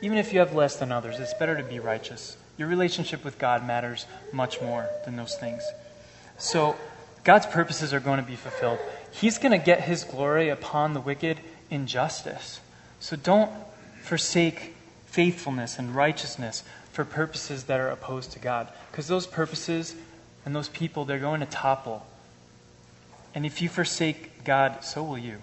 Even 0.00 0.18
if 0.18 0.32
you 0.32 0.38
have 0.38 0.54
less 0.54 0.76
than 0.76 0.92
others, 0.92 1.18
it's 1.18 1.34
better 1.34 1.56
to 1.56 1.62
be 1.62 1.78
righteous. 1.78 2.36
Your 2.56 2.68
relationship 2.68 3.24
with 3.24 3.38
God 3.38 3.66
matters 3.66 4.06
much 4.32 4.60
more 4.60 4.88
than 5.04 5.16
those 5.16 5.36
things. 5.36 5.62
So, 6.38 6.76
God's 7.24 7.46
purposes 7.46 7.92
are 7.94 8.00
going 8.00 8.20
to 8.20 8.26
be 8.26 8.36
fulfilled. 8.36 8.78
He's 9.14 9.38
going 9.38 9.52
to 9.52 9.64
get 9.64 9.82
His 9.82 10.02
glory 10.02 10.48
upon 10.48 10.92
the 10.92 11.00
wicked 11.00 11.38
in 11.70 11.86
justice. 11.86 12.60
So, 12.98 13.16
don't 13.16 13.50
forsake 14.02 14.74
faithfulness 15.06 15.78
and 15.78 15.94
righteousness 15.94 16.64
for 16.90 17.04
purposes 17.04 17.64
that 17.64 17.78
are 17.78 17.88
opposed 17.88 18.32
to 18.32 18.38
God. 18.40 18.68
Because 18.90 19.06
those 19.06 19.26
purposes 19.26 19.94
and 20.44 20.54
those 20.54 20.68
people, 20.68 21.04
they're 21.04 21.18
going 21.18 21.40
to 21.40 21.46
topple. 21.46 22.04
And 23.34 23.46
if 23.46 23.62
you 23.62 23.68
forsake 23.68 24.44
God, 24.44 24.84
so 24.84 25.02
will 25.04 25.18
you. 25.18 25.38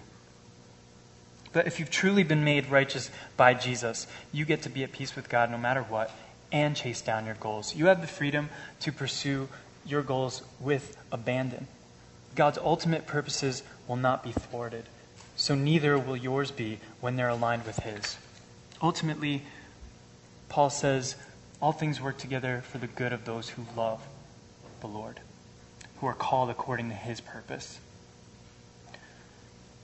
But 1.52 1.66
if 1.66 1.80
you've 1.80 1.90
truly 1.90 2.24
been 2.24 2.44
made 2.44 2.70
righteous 2.70 3.10
by 3.36 3.54
Jesus, 3.54 4.06
you 4.32 4.44
get 4.44 4.62
to 4.62 4.68
be 4.68 4.84
at 4.84 4.92
peace 4.92 5.16
with 5.16 5.28
God 5.28 5.50
no 5.50 5.58
matter 5.58 5.82
what 5.82 6.10
and 6.50 6.76
chase 6.76 7.00
down 7.00 7.24
your 7.24 7.34
goals. 7.36 7.74
You 7.74 7.86
have 7.86 8.02
the 8.02 8.06
freedom 8.06 8.50
to 8.80 8.92
pursue 8.92 9.48
your 9.86 10.02
goals 10.02 10.42
with 10.60 10.96
abandon. 11.10 11.66
God's 12.34 12.58
ultimate 12.58 13.06
purposes 13.06 13.62
will 13.86 13.96
not 13.96 14.22
be 14.22 14.32
thwarted, 14.32 14.84
so 15.36 15.54
neither 15.54 15.98
will 15.98 16.16
yours 16.16 16.50
be 16.50 16.78
when 17.00 17.16
they're 17.16 17.28
aligned 17.28 17.64
with 17.64 17.78
His. 17.80 18.16
Ultimately, 18.80 19.42
Paul 20.48 20.70
says, 20.70 21.16
all 21.60 21.72
things 21.72 22.00
work 22.00 22.18
together 22.18 22.62
for 22.68 22.78
the 22.78 22.88
good 22.88 23.12
of 23.12 23.24
those 23.24 23.48
who 23.50 23.64
love 23.76 24.04
the 24.80 24.88
Lord, 24.88 25.20
who 25.98 26.06
are 26.06 26.14
called 26.14 26.50
according 26.50 26.88
to 26.88 26.94
his 26.94 27.20
purpose. 27.20 27.78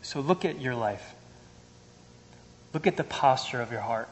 So 0.03 0.21
look 0.21 0.45
at 0.45 0.61
your 0.61 0.75
life. 0.75 1.15
Look 2.75 2.87
at 2.87 2.97
the 2.97 3.05
posture 3.05 3.61
of 3.61 3.71
your 3.71 3.81
heart. 3.81 4.09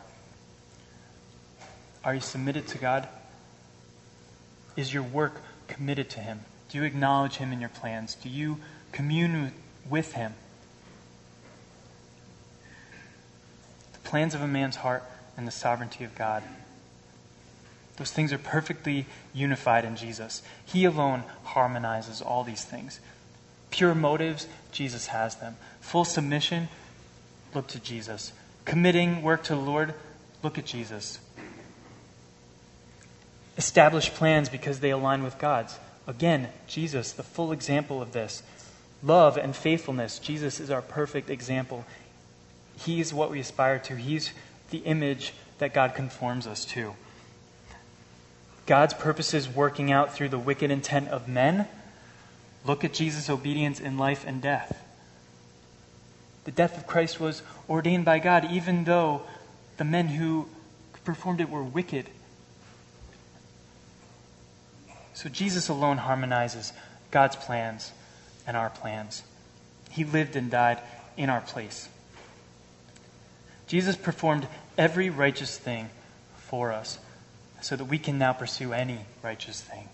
Are 2.04 2.14
you 2.14 2.20
submitted 2.20 2.68
to 2.68 2.78
God? 2.78 3.08
Is 4.76 4.94
your 4.94 5.02
work 5.02 5.40
committed 5.66 6.10
to 6.10 6.20
Him? 6.20 6.40
Do 6.68 6.78
you 6.78 6.84
acknowledge 6.84 7.36
Him 7.36 7.52
in 7.52 7.60
your 7.60 7.68
plans? 7.68 8.14
Do 8.14 8.28
you 8.28 8.58
commune 8.92 9.52
with 9.88 10.12
Him? 10.14 10.34
The 13.92 13.98
plans 14.00 14.34
of 14.34 14.42
a 14.42 14.48
man's 14.48 14.76
heart 14.76 15.04
and 15.36 15.46
the 15.46 15.52
sovereignty 15.52 16.04
of 16.04 16.14
God. 16.14 16.42
Those 17.96 18.10
things 18.10 18.32
are 18.32 18.38
perfectly 18.38 19.06
unified 19.32 19.84
in 19.84 19.96
Jesus. 19.96 20.42
He 20.64 20.84
alone 20.84 21.24
harmonizes 21.44 22.20
all 22.20 22.44
these 22.44 22.64
things. 22.64 23.00
Pure 23.70 23.94
motives, 23.94 24.46
Jesus 24.70 25.06
has 25.08 25.36
them. 25.36 25.56
Full 25.80 26.04
submission, 26.04 26.68
look 27.54 27.66
to 27.68 27.80
Jesus. 27.80 28.32
Committing 28.64 29.22
work 29.22 29.42
to 29.44 29.54
the 29.54 29.60
Lord, 29.60 29.94
look 30.42 30.58
at 30.58 30.66
Jesus. 30.66 31.18
Establish 33.56 34.10
plans 34.10 34.48
because 34.48 34.80
they 34.80 34.90
align 34.90 35.22
with 35.22 35.38
God's. 35.38 35.78
Again, 36.06 36.48
Jesus, 36.66 37.12
the 37.12 37.22
full 37.22 37.52
example 37.52 38.00
of 38.00 38.12
this. 38.12 38.42
Love 39.02 39.36
and 39.36 39.54
faithfulness, 39.54 40.18
Jesus 40.18 40.60
is 40.60 40.70
our 40.70 40.82
perfect 40.82 41.30
example. 41.30 41.84
He 42.78 43.00
is 43.00 43.12
what 43.12 43.30
we 43.30 43.40
aspire 43.40 43.78
to, 43.80 43.96
He's 43.96 44.32
the 44.70 44.78
image 44.78 45.32
that 45.58 45.74
God 45.74 45.94
conforms 45.94 46.46
us 46.46 46.64
to. 46.66 46.94
God's 48.66 48.94
purposes 48.94 49.48
working 49.48 49.92
out 49.92 50.12
through 50.12 50.30
the 50.30 50.38
wicked 50.38 50.70
intent 50.70 51.08
of 51.08 51.28
men, 51.28 51.68
look 52.64 52.84
at 52.84 52.92
Jesus' 52.92 53.30
obedience 53.30 53.78
in 53.78 53.96
life 53.96 54.24
and 54.26 54.42
death. 54.42 54.82
The 56.44 56.50
death 56.50 56.76
of 56.76 56.86
Christ 56.86 57.20
was 57.20 57.42
ordained 57.68 58.04
by 58.04 58.18
God, 58.18 58.50
even 58.50 58.84
though 58.84 59.22
the 59.76 59.84
men 59.84 60.08
who 60.08 60.48
performed 61.04 61.40
it 61.40 61.48
were 61.48 61.62
wicked. 61.62 62.06
So 65.16 65.30
Jesus 65.30 65.70
alone 65.70 65.96
harmonizes 65.96 66.74
God's 67.10 67.36
plans 67.36 67.90
and 68.46 68.54
our 68.54 68.68
plans. 68.68 69.22
He 69.90 70.04
lived 70.04 70.36
and 70.36 70.50
died 70.50 70.78
in 71.16 71.30
our 71.30 71.40
place. 71.40 71.88
Jesus 73.66 73.96
performed 73.96 74.46
every 74.76 75.08
righteous 75.08 75.56
thing 75.56 75.88
for 76.36 76.70
us 76.70 76.98
so 77.62 77.76
that 77.76 77.86
we 77.86 77.98
can 77.98 78.18
now 78.18 78.34
pursue 78.34 78.74
any 78.74 78.98
righteous 79.22 79.58
thing? 79.58 79.88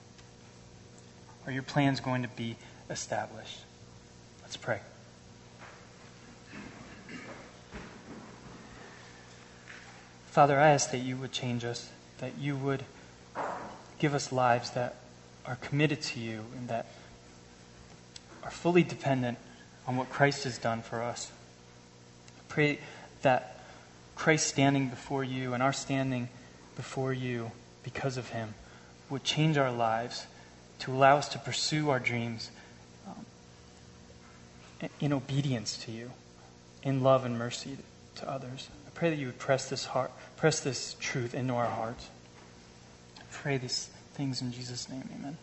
Are 1.47 1.53
your 1.53 1.63
plans 1.63 2.01
going 2.01 2.23
to 2.23 2.29
be 2.29 2.57
established? 2.91 3.61
Let's 4.43 4.57
pray. 4.57 4.81
Father, 10.33 10.59
I 10.59 10.71
ask 10.71 10.91
that 10.91 10.99
you 10.99 11.17
would 11.17 11.31
change 11.31 11.65
us, 11.65 11.89
that 12.19 12.33
you 12.41 12.57
would 12.57 12.83
give 14.01 14.15
us 14.15 14.33
lives 14.33 14.71
that 14.71 14.97
are 15.47 15.57
committed 15.57 16.01
to 16.01 16.21
you 16.21 16.45
and 16.57 16.69
that 16.69 16.87
are 18.43 18.51
fully 18.51 18.83
dependent 18.83 19.39
on 19.87 19.97
what 19.97 20.11
Christ 20.11 20.45
has 20.45 20.59
done 20.59 20.83
for 20.83 21.03
us. 21.03 21.31
I 22.39 22.43
pray 22.49 22.79
that 23.23 23.61
Christ 24.15 24.47
standing 24.47 24.89
before 24.89 25.25
you 25.25 25.55
and 25.55 25.63
our 25.63 25.73
standing 25.73 26.29
before 26.77 27.13
you 27.13 27.51
because 27.83 28.17
of 28.17 28.29
him 28.29 28.55
would 29.11 29.25
change 29.25 29.59
our 29.59 29.73
lives 29.73 30.27
to 30.81 30.93
allow 30.93 31.17
us 31.17 31.29
to 31.29 31.39
pursue 31.39 31.91
our 31.91 32.01
dreams 32.01 32.51
um, 33.07 33.25
in 35.01 35.13
obedience 35.13 35.77
to 35.85 35.93
you, 35.93 36.11
in 36.83 37.03
love 37.03 37.25
and 37.25 37.39
mercy 37.39 37.77
to 38.17 38.29
others. 38.29 38.69
I 38.87 38.91
pray 38.91 39.11
that 39.11 39.17
you 39.17 39.27
would 39.27 39.39
press 39.39 39.69
this 39.69 39.85
heart, 39.85 40.11
press 40.37 40.61
this 40.61 40.97
truth 41.01 41.35
into 41.35 41.55
our 41.55 41.67
hearts. 41.67 42.09
I 43.19 43.23
pray 43.31 43.59
these 43.59 43.91
things 44.15 44.43
in 44.43 44.53
Jesus' 44.53 44.89
name. 44.89 45.09
Amen. 45.19 45.37